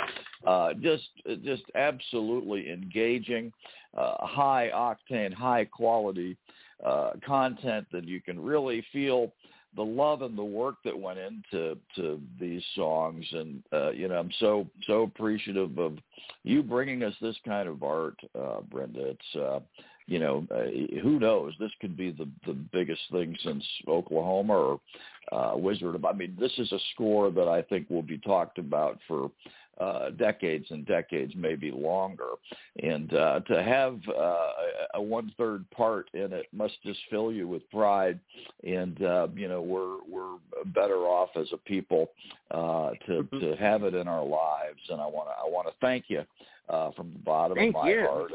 Uh, 0.47 0.75
just 0.75 1.09
just 1.45 1.65
absolutely 1.75 2.71
engaging, 2.71 3.53
uh, 3.97 4.27
high 4.27 4.71
octane, 4.75 5.35
high 5.35 5.67
quality 5.67 6.37
uh, 6.85 7.13
content 7.25 7.87
that 7.93 8.05
you 8.05 8.21
can 8.21 8.41
really 8.41 8.85
feel 8.93 9.33
the 9.75 9.83
love 9.83 10.23
and 10.23 10.37
the 10.37 10.45
work 10.45 10.77
that 10.85 10.99
went 10.99 11.19
into 11.19 11.77
to 11.97 12.21
these 12.41 12.63
songs. 12.75 13.25
And 13.33 13.63
uh 13.73 13.91
you 13.91 14.09
know 14.09 14.17
i'm 14.17 14.31
so 14.39 14.67
so 14.87 15.03
appreciative 15.03 15.79
of 15.79 15.99
you 16.45 16.63
bringing 16.63 17.03
us 17.03 17.15
this 17.21 17.37
kind 17.45 17.69
of 17.69 17.83
art 17.83 18.19
uh 18.39 18.61
brenda. 18.71 19.09
It's 19.11 19.37
uh 19.37 19.61
you 20.07 20.19
know 20.19 20.47
uh, 20.51 21.01
who 21.01 21.19
knows? 21.19 21.55
This 21.59 21.71
could 21.81 21.97
be 21.97 22.11
the 22.11 22.29
the 22.47 22.55
biggest 22.55 23.03
thing 23.11 23.37
since 23.45 23.65
oklahoma 23.89 24.55
or 24.55 24.81
uh 25.31 25.57
wizard 25.57 25.95
of 25.95 26.05
i 26.05 26.13
mean 26.13 26.37
this 26.39 26.53
is 26.59 26.73
a 26.73 26.79
score 26.93 27.31
that 27.31 27.49
i 27.49 27.63
think 27.63 27.89
will 27.89 28.03
be 28.03 28.19
talked 28.19 28.59
about 28.59 28.99
for 29.07 29.31
uh, 29.83 30.11
decades 30.29 30.67
and 30.75 30.83
decades, 30.87 31.33
maybe 31.37 31.71
longer. 31.71 32.33
And 32.83 33.09
uh, 33.25 33.41
to 33.51 33.57
have 33.63 33.95
uh, 34.09 35.01
a 35.01 35.03
one 35.17 35.29
third 35.39 35.63
part 35.71 36.07
in 36.15 36.33
it 36.33 36.47
must 36.53 36.77
just 36.89 37.01
fill 37.11 37.31
you 37.39 37.47
with 37.53 37.69
pride. 37.71 38.19
And 38.79 38.97
uh, 39.03 39.29
you 39.35 39.49
know, 39.49 39.63
we're 39.73 39.97
we're 40.15 40.37
better 40.81 41.01
off 41.19 41.31
as 41.43 41.49
a 41.53 41.61
people 41.73 42.05
uh, 42.51 42.91
to 43.07 43.13
Mm-hmm. 43.23 43.41
to 43.41 43.57
have 43.57 43.83
it 43.89 43.95
in 43.95 44.09
our 44.09 44.25
lives. 44.25 44.81
And 44.91 45.01
I 45.01 45.07
want 45.07 45.29
to 45.29 45.35
I 45.45 45.49
want 45.55 45.67
to 45.69 45.75
thank 45.81 46.05
you 46.09 46.23
uh, 46.69 46.91
from 46.97 47.13
the 47.13 47.19
bottom 47.19 47.57
Thank 47.57 47.75
of 47.77 47.83
my 47.83 47.91
you. 47.91 48.01
heart. 48.09 48.33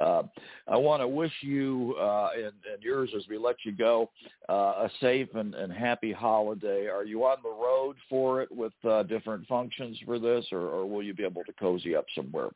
Uh, 0.00 0.22
I 0.68 0.76
want 0.76 1.02
to 1.02 1.08
wish 1.08 1.32
you 1.40 1.96
uh, 2.00 2.30
and, 2.34 2.52
and 2.72 2.82
yours 2.82 3.10
as 3.16 3.24
we 3.28 3.38
let 3.38 3.56
you 3.64 3.72
go 3.72 4.10
uh, 4.48 4.52
a 4.86 4.90
safe 5.00 5.28
and, 5.34 5.54
and 5.54 5.72
happy 5.72 6.12
holiday. 6.12 6.86
Are 6.86 7.04
you 7.04 7.24
on 7.24 7.38
the 7.42 7.50
road 7.50 7.96
for 8.08 8.42
it 8.42 8.50
with 8.50 8.72
uh, 8.84 9.04
different 9.04 9.46
functions 9.46 9.98
for 10.04 10.18
this, 10.18 10.46
or, 10.52 10.60
or 10.60 10.86
will 10.86 11.02
you 11.02 11.14
be 11.14 11.24
able 11.24 11.44
to 11.44 11.52
cozy 11.54 11.94
up 11.94 12.06
somewhere? 12.14 12.48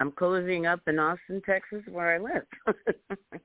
I'm 0.00 0.12
cozying 0.12 0.70
up 0.70 0.80
in 0.86 0.98
Austin, 0.98 1.40
Texas, 1.46 1.82
where 1.90 2.14
I 2.14 2.18
live. 2.18 2.46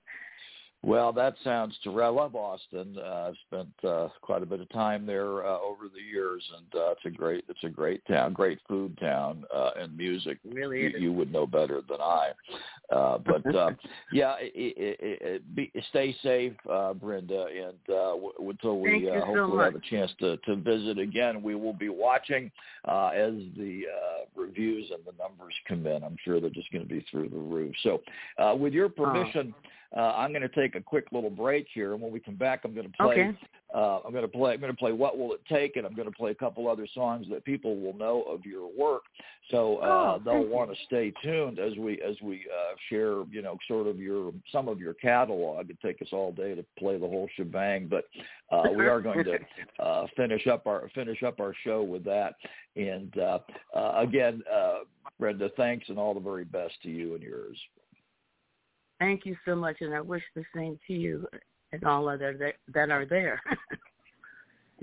Well, 0.84 1.14
that 1.14 1.36
sounds 1.44 1.78
terrific. 1.84 2.02
I 2.02 2.08
love 2.08 2.36
Austin. 2.36 2.98
Uh, 2.98 3.28
I've 3.30 3.36
spent 3.48 3.70
uh, 3.88 4.08
quite 4.22 4.42
a 4.42 4.48
bit 4.48 4.62
of 4.62 4.70
time 4.70 5.06
there 5.06 5.46
uh, 5.46 5.60
over 5.60 5.84
the 5.94 6.02
years, 6.02 6.44
and 6.58 6.82
uh, 6.82 6.92
it's 6.92 7.06
a 7.06 7.12
great 7.12 7.46
it's 7.50 7.64
a 7.64 7.70
great 7.70 8.04
town, 8.08 8.34
great 8.34 8.60
food 8.68 8.98
town, 9.00 9.44
uh, 9.56 9.72
and 9.78 9.96
music. 9.96 10.40
really 10.44 10.82
You, 10.82 10.90
you 10.98 11.14
would 11.14 11.32
know 11.32 11.46
better 11.46 11.82
than 11.88 12.02
I. 12.02 12.32
Uh, 12.92 13.20
but 13.20 13.56
uh, 13.56 13.72
yeah, 14.12 14.36
it, 14.40 14.52
it, 14.56 15.22
it, 15.22 15.56
be, 15.56 15.72
stay 15.90 16.16
safe, 16.24 16.54
uh, 16.70 16.94
Brenda, 16.94 17.46
and 17.46 17.78
uh, 17.88 18.14
w- 18.14 18.34
until 18.40 18.80
we 18.80 18.90
Thank 18.90 19.10
uh, 19.10 19.20
so 19.20 19.26
hopefully 19.26 19.64
have 19.64 19.76
a 19.76 19.90
chance 19.90 20.12
to, 20.20 20.38
to 20.38 20.56
visit 20.56 20.98
again, 20.98 21.44
we 21.44 21.54
will 21.54 21.74
be 21.74 21.90
watching 21.90 22.52
uh, 22.88 23.10
as 23.10 23.34
the 23.56 23.84
uh, 23.88 24.42
reviews 24.42 24.90
and 24.92 25.02
the 25.06 25.14
numbers 25.22 25.54
come 25.68 25.86
in. 25.86 26.04
I'm 26.04 26.18
sure 26.26 26.42
they're 26.42 26.50
just 26.50 26.72
going 26.72 26.84
to 26.84 26.90
be 26.90 27.06
through 27.12 27.30
the 27.30 27.38
roof. 27.38 27.76
So, 27.84 28.02
uh, 28.40 28.56
with 28.56 28.74
your 28.74 28.90
permission. 28.90 29.54
Uh, 29.96 30.14
I'm 30.16 30.32
going 30.32 30.42
to 30.42 30.50
take 30.50 30.76
a 30.76 30.82
quick 30.82 31.08
little 31.12 31.30
break 31.30 31.68
here, 31.74 31.94
and 31.94 32.02
when 32.02 32.12
we 32.12 32.20
come 32.22 32.36
back, 32.36 32.62
I'm 32.64 32.74
going 32.74 32.90
to 32.90 32.98
play. 32.98 33.14
Okay. 33.14 33.38
Uh, 33.74 34.00
I'm 34.06 34.12
going 34.12 34.24
to 34.24 34.28
play. 34.28 34.54
I'm 34.54 34.60
going 34.60 34.72
to 34.72 34.78
play. 34.78 34.92
What 34.92 35.18
will 35.18 35.34
it 35.34 35.42
take? 35.50 35.76
And 35.76 35.86
I'm 35.86 35.96
going 35.96 36.10
to 36.10 36.16
play 36.16 36.32
a 36.32 36.36
couple 36.36 36.70
other 36.70 36.88
songs 36.94 37.26
that 37.30 37.44
people 37.44 37.78
will 37.78 37.94
know 37.94 38.24
of 38.24 38.46
your 38.46 38.70
work, 38.78 39.04
so 39.50 39.78
uh, 39.78 40.18
Oh, 40.18 40.22
they'll 40.24 40.48
want 40.48 40.72
to 40.72 40.76
stay 40.86 41.14
tuned 41.24 41.60
as 41.60 41.76
we 41.78 42.02
as 42.02 42.16
we 42.22 42.46
uh, 42.52 42.76
share. 42.90 43.24
You 43.32 43.42
know, 43.42 43.58
sort 43.68 43.88
of 43.88 44.00
your 44.00 44.32
some 44.52 44.68
of 44.68 44.80
your 44.80 44.94
catalog. 44.94 45.66
It'd 45.66 45.82
take 45.82 46.02
us 46.02 46.10
all 46.12 46.32
day 46.32 46.56
to 46.56 46.66
play 46.80 46.98
the 46.98 47.08
whole 47.08 47.28
shebang, 47.36 47.88
but 47.88 48.06
uh, 48.52 48.64
we 48.76 48.88
are 48.88 49.02
going 49.02 49.26
to 49.26 49.40
uh, 49.84 50.08
finish 50.16 50.48
up 50.48 50.68
our 50.68 50.90
finish 50.96 51.22
up 51.24 51.40
our 51.40 51.54
show 51.64 51.84
with 51.84 52.04
that. 52.06 52.36
And 52.76 53.18
uh, 53.18 53.40
uh, 53.76 53.94
again, 53.98 54.42
uh, 54.54 54.80
Brenda, 55.20 55.50
thanks 55.58 55.90
and 55.90 55.98
all 55.98 56.14
the 56.14 56.20
very 56.20 56.46
best 56.46 56.74
to 56.84 56.90
you 56.90 57.14
and 57.14 57.24
yours. 57.24 57.58
Thank 59.02 59.26
you 59.26 59.36
so 59.46 59.56
much, 59.56 59.78
and 59.82 59.96
I 59.96 60.00
wish 60.00 60.22
the 60.36 60.44
same 60.56 60.80
to 60.86 60.94
you 60.94 61.28
and 61.72 61.84
all 61.84 62.08
other 62.08 62.38
that, 62.38 62.54
that 62.72 62.92
are 62.92 63.04
there. 63.06 63.42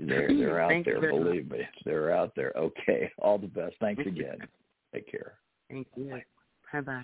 They're 0.01 0.29
they're 0.29 0.61
out 0.61 0.69
there. 0.85 1.01
very 1.01 1.13
much. 1.13 1.23
Believe 1.23 1.51
me, 1.51 1.59
they're 1.83 2.15
out 2.15 2.31
there. 2.33 2.53
Okay, 2.55 3.11
all 3.19 3.37
the 3.37 3.47
best. 3.47 3.75
Thanks 3.81 4.01
again. 4.07 4.37
Take 4.93 5.11
care. 5.11 5.33
Thank 5.69 5.87
you. 5.97 6.21
Bye 6.71 6.79
bye. 6.79 7.03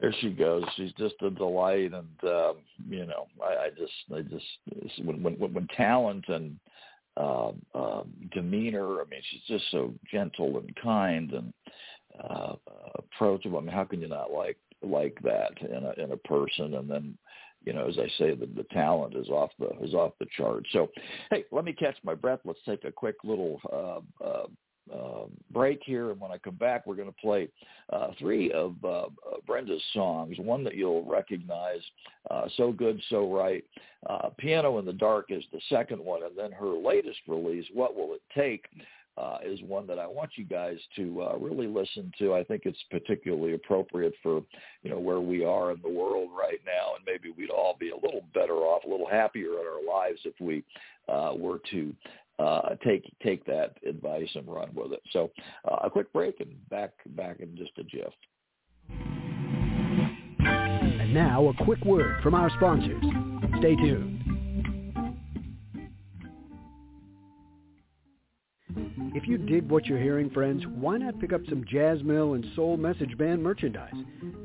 There 0.00 0.14
she 0.22 0.30
goes. 0.30 0.64
She's 0.76 0.92
just 0.92 1.16
a 1.20 1.28
delight, 1.28 1.92
and 1.92 2.24
um, 2.24 2.56
you 2.88 3.04
know, 3.04 3.26
I, 3.42 3.66
I 3.66 3.68
just, 3.76 3.92
I 4.14 4.22
just, 4.22 5.04
when 5.04 5.22
when 5.22 5.38
when, 5.38 5.52
when 5.52 5.68
talent 5.76 6.24
and 6.28 6.58
um, 7.18 7.60
um, 7.74 8.10
demeanor. 8.32 9.02
I 9.02 9.04
mean, 9.10 9.20
she's 9.30 9.42
just 9.46 9.64
so 9.70 9.92
gentle 10.10 10.56
and 10.56 10.74
kind 10.82 11.30
and 11.32 11.52
uh, 12.24 12.54
approachable. 12.94 13.58
I 13.58 13.62
mean, 13.62 13.74
how 13.74 13.84
can 13.84 14.00
you 14.00 14.08
not 14.08 14.32
like 14.32 14.56
like 14.82 15.18
that 15.22 15.52
in 15.60 15.84
a 15.84 15.92
in 16.02 16.12
a 16.12 16.16
person? 16.16 16.74
And 16.74 16.90
then, 16.90 17.18
you 17.64 17.72
know, 17.72 17.86
as 17.88 17.98
I 17.98 18.08
say, 18.18 18.34
the 18.34 18.46
the 18.46 18.66
talent 18.72 19.16
is 19.16 19.28
off 19.28 19.50
the 19.58 19.70
is 19.82 19.94
off 19.94 20.12
the 20.18 20.26
chart. 20.36 20.66
So, 20.72 20.90
hey, 21.30 21.44
let 21.52 21.64
me 21.64 21.72
catch 21.72 21.96
my 22.02 22.14
breath. 22.14 22.40
Let's 22.44 22.60
take 22.66 22.84
a 22.84 22.92
quick 22.92 23.16
little. 23.24 23.60
Uh, 23.72 24.24
uh, 24.24 24.46
uh, 24.92 25.24
break 25.50 25.80
here, 25.84 26.10
and 26.10 26.20
when 26.20 26.30
I 26.30 26.38
come 26.38 26.54
back, 26.54 26.86
we're 26.86 26.94
going 26.94 27.08
to 27.08 27.20
play 27.20 27.48
uh, 27.92 28.08
three 28.18 28.50
of 28.52 28.74
uh, 28.84 28.88
uh, 28.88 29.06
Brenda's 29.46 29.82
songs. 29.92 30.36
One 30.38 30.64
that 30.64 30.76
you'll 30.76 31.04
recognize, 31.04 31.80
uh, 32.30 32.48
"So 32.56 32.72
Good, 32.72 33.00
So 33.10 33.30
Right." 33.32 33.64
Uh, 34.08 34.30
"Piano 34.38 34.78
in 34.78 34.84
the 34.84 34.92
Dark" 34.92 35.26
is 35.30 35.44
the 35.52 35.60
second 35.68 36.02
one, 36.02 36.22
and 36.22 36.36
then 36.36 36.52
her 36.52 36.70
latest 36.70 37.18
release, 37.26 37.66
"What 37.74 37.94
Will 37.94 38.14
It 38.14 38.22
Take," 38.34 38.66
uh, 39.18 39.38
is 39.44 39.60
one 39.62 39.86
that 39.86 39.98
I 39.98 40.06
want 40.06 40.30
you 40.36 40.44
guys 40.44 40.76
to 40.96 41.22
uh, 41.22 41.36
really 41.38 41.66
listen 41.66 42.12
to. 42.18 42.34
I 42.34 42.44
think 42.44 42.62
it's 42.64 42.78
particularly 42.90 43.54
appropriate 43.54 44.14
for 44.22 44.42
you 44.82 44.90
know 44.90 44.98
where 44.98 45.20
we 45.20 45.44
are 45.44 45.72
in 45.72 45.82
the 45.82 45.90
world 45.90 46.30
right 46.38 46.60
now, 46.64 46.94
and 46.94 47.04
maybe 47.04 47.34
we'd 47.36 47.50
all 47.50 47.76
be 47.78 47.90
a 47.90 47.96
little 47.96 48.22
better 48.32 48.54
off, 48.54 48.84
a 48.84 48.88
little 48.88 49.08
happier 49.08 49.52
in 49.52 49.66
our 49.66 49.84
lives 49.86 50.20
if 50.24 50.34
we 50.40 50.62
uh, 51.08 51.32
were 51.36 51.60
to 51.70 51.92
uh, 52.38 52.76
take 52.84 53.12
take 53.22 53.44
that 53.46 53.76
advice 53.86 54.28
and 54.34 54.46
run 54.46 54.70
with 54.74 54.92
it. 54.92 55.02
So 55.12 55.30
uh, 55.70 55.78
a 55.84 55.90
quick 55.90 56.12
break 56.12 56.40
and 56.40 56.50
back 56.68 56.92
back 57.16 57.40
in 57.40 57.56
just 57.56 57.72
a 57.78 57.84
jiff. 57.84 58.12
And 60.40 61.12
now 61.12 61.48
a 61.48 61.64
quick 61.64 61.84
word 61.84 62.22
from 62.22 62.34
our 62.34 62.50
sponsors. 62.50 63.02
Stay 63.58 63.74
tuned. 63.76 64.17
If 69.18 69.26
you 69.26 69.36
dig 69.36 69.68
what 69.68 69.86
you're 69.86 69.98
hearing, 69.98 70.30
friends, 70.30 70.64
why 70.64 70.96
not 70.96 71.18
pick 71.18 71.32
up 71.32 71.40
some 71.48 71.64
Jazz 71.68 72.04
Mill 72.04 72.34
and 72.34 72.46
Soul 72.54 72.76
Message 72.76 73.18
Band 73.18 73.42
merchandise? 73.42 73.92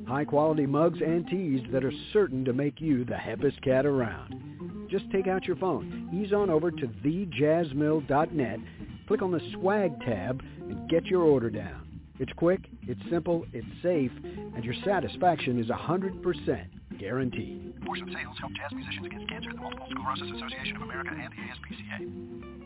High 0.08 0.26
quality 0.26 0.66
mugs 0.66 1.00
and 1.00 1.28
tees 1.28 1.62
that 1.72 1.86
are 1.86 1.92
certain 2.12 2.44
to 2.44 2.54
make 2.54 2.82
you 2.82 3.06
the 3.06 3.14
hippest 3.14 3.62
cat 3.62 3.86
around. 3.86 4.88
Just 4.90 5.06
take 5.12 5.28
out 5.28 5.46
your 5.46 5.58
phone, 5.58 6.10
ease 6.12 6.34
on 6.34 6.50
over 6.50 6.72
to 6.72 6.88
thejazzmill.net, 6.88 8.60
click 9.08 9.22
on 9.22 9.32
the 9.32 9.52
swag 9.54 10.02
tab, 10.02 10.42
and 10.68 10.90
get 10.90 11.06
your 11.06 11.22
order 11.22 11.52
down. 11.52 12.02
It's 12.18 12.34
quick, 12.34 12.62
it's 12.82 13.02
simple, 13.12 13.46
it's 13.54 13.68
safe, 13.84 14.12
and 14.56 14.66
your 14.66 14.76
satisfaction 14.84 15.60
is 15.60 15.68
100% 15.68 16.66
guaranteed. 16.98 17.76
Of 17.80 17.90
Sales 18.12 18.38
help 18.40 18.54
jazz 18.54 18.72
musicians 18.72 19.06
against 19.06 19.30
cancer. 19.30 19.52
The 19.52 19.62
Multiple 19.62 19.86
Sclerosis 19.92 20.36
Association 20.36 20.78
of 20.78 20.82
America 20.82 21.12
and 21.12 21.32
the 21.32 21.38
ASPCA. 21.38 22.63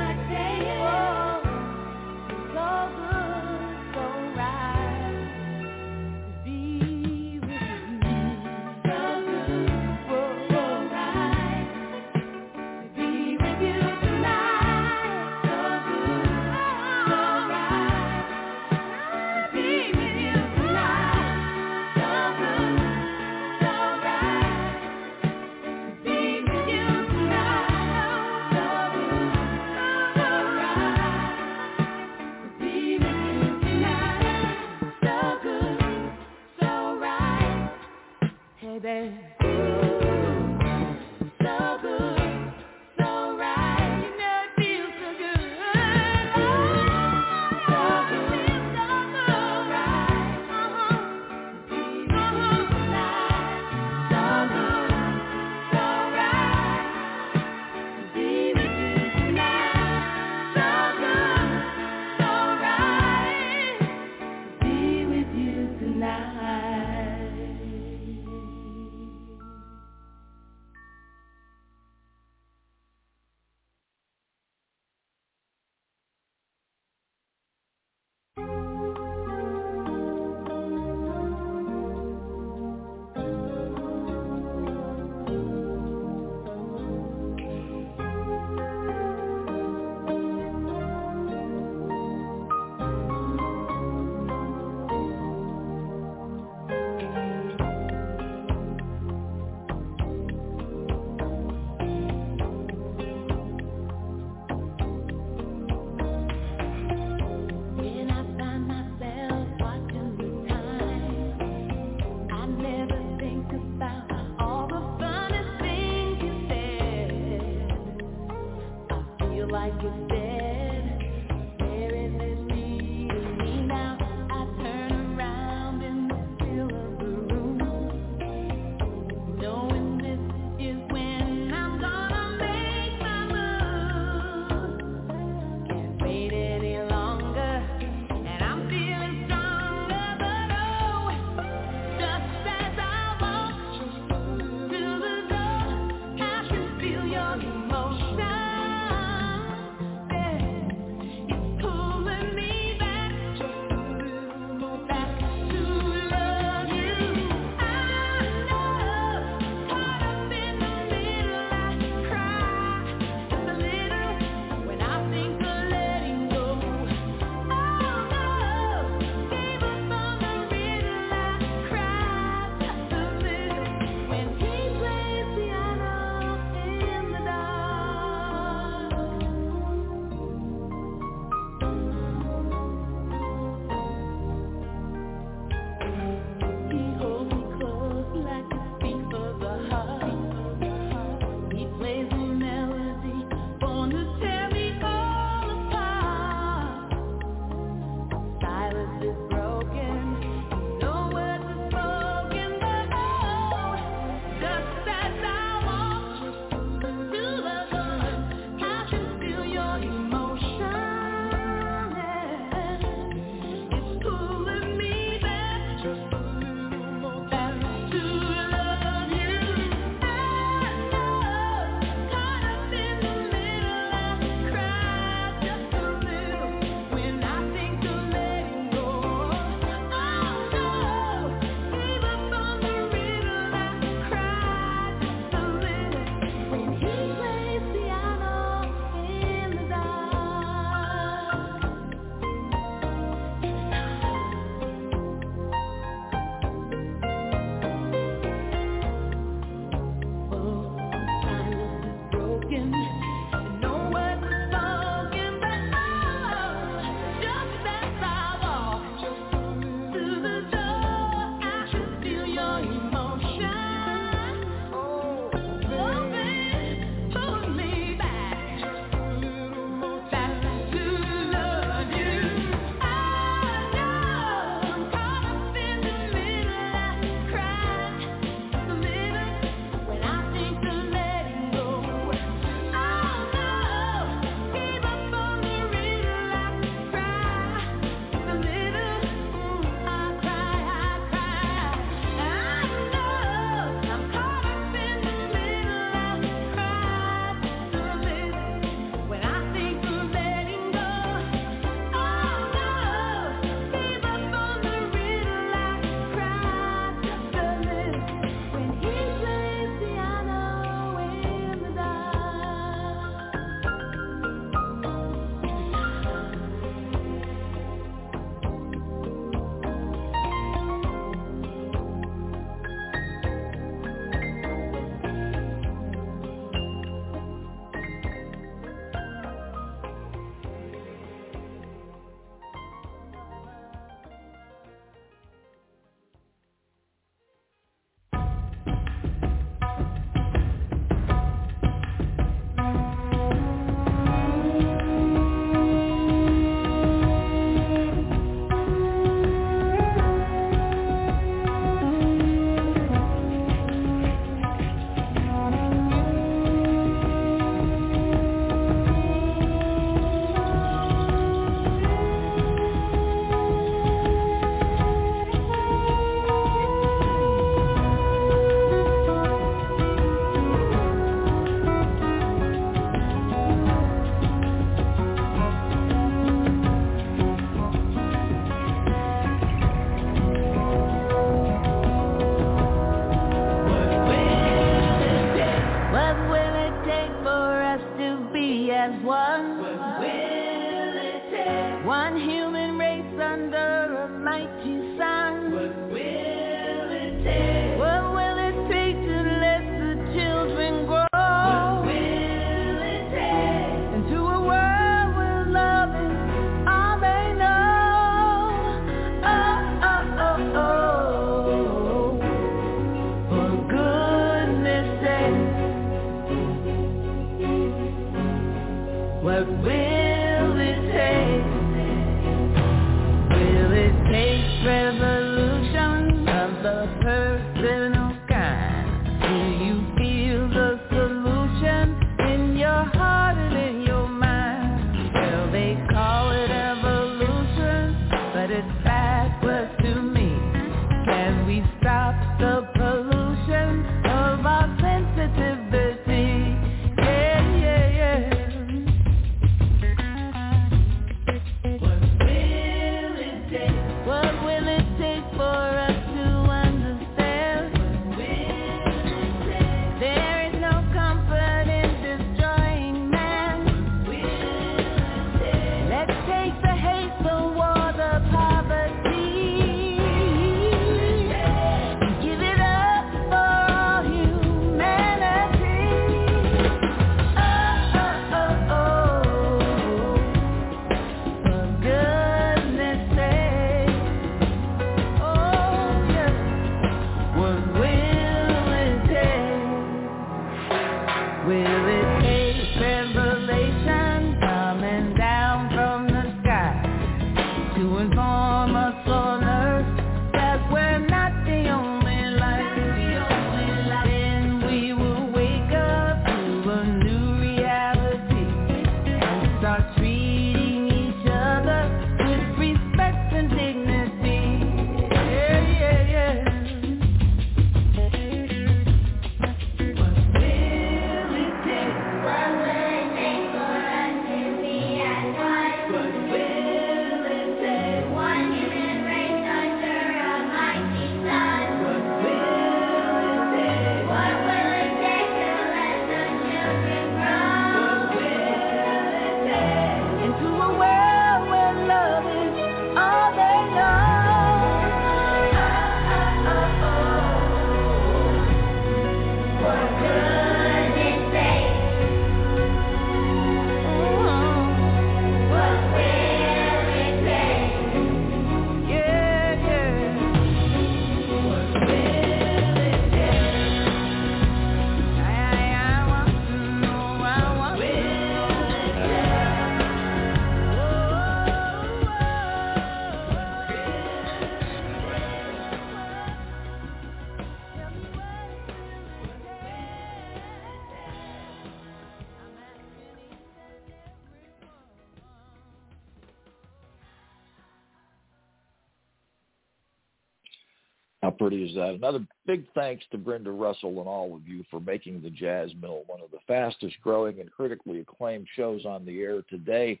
is 591.52 591.74
that. 591.74 591.90
Uh, 591.90 591.94
another 591.94 592.26
big 592.46 592.64
thanks 592.74 593.04
to 593.10 593.18
Brenda 593.18 593.50
Russell 593.50 593.98
and 593.98 594.08
all 594.08 594.34
of 594.34 594.46
you 594.46 594.64
for 594.70 594.80
making 594.80 595.22
the 595.22 595.30
Jazz 595.30 595.70
Mill 595.80 596.02
one 596.06 596.20
of 596.20 596.30
the 596.30 596.38
fastest 596.46 596.96
growing 597.02 597.40
and 597.40 597.50
critically 597.50 598.00
acclaimed 598.00 598.46
shows 598.56 598.84
on 598.84 599.04
the 599.04 599.20
air 599.20 599.42
today. 599.48 600.00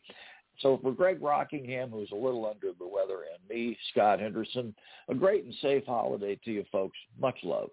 So 0.60 0.78
for 0.82 0.92
Greg 0.92 1.22
Rockingham, 1.22 1.90
who's 1.90 2.10
a 2.12 2.16
little 2.16 2.46
under 2.46 2.72
the 2.78 2.86
weather, 2.86 3.24
and 3.32 3.48
me, 3.48 3.76
Scott 3.90 4.20
Henderson, 4.20 4.74
a 5.08 5.14
great 5.14 5.44
and 5.44 5.54
safe 5.62 5.84
holiday 5.86 6.38
to 6.44 6.50
you 6.50 6.64
folks. 6.70 6.98
Much 7.18 7.36
love. 7.42 7.70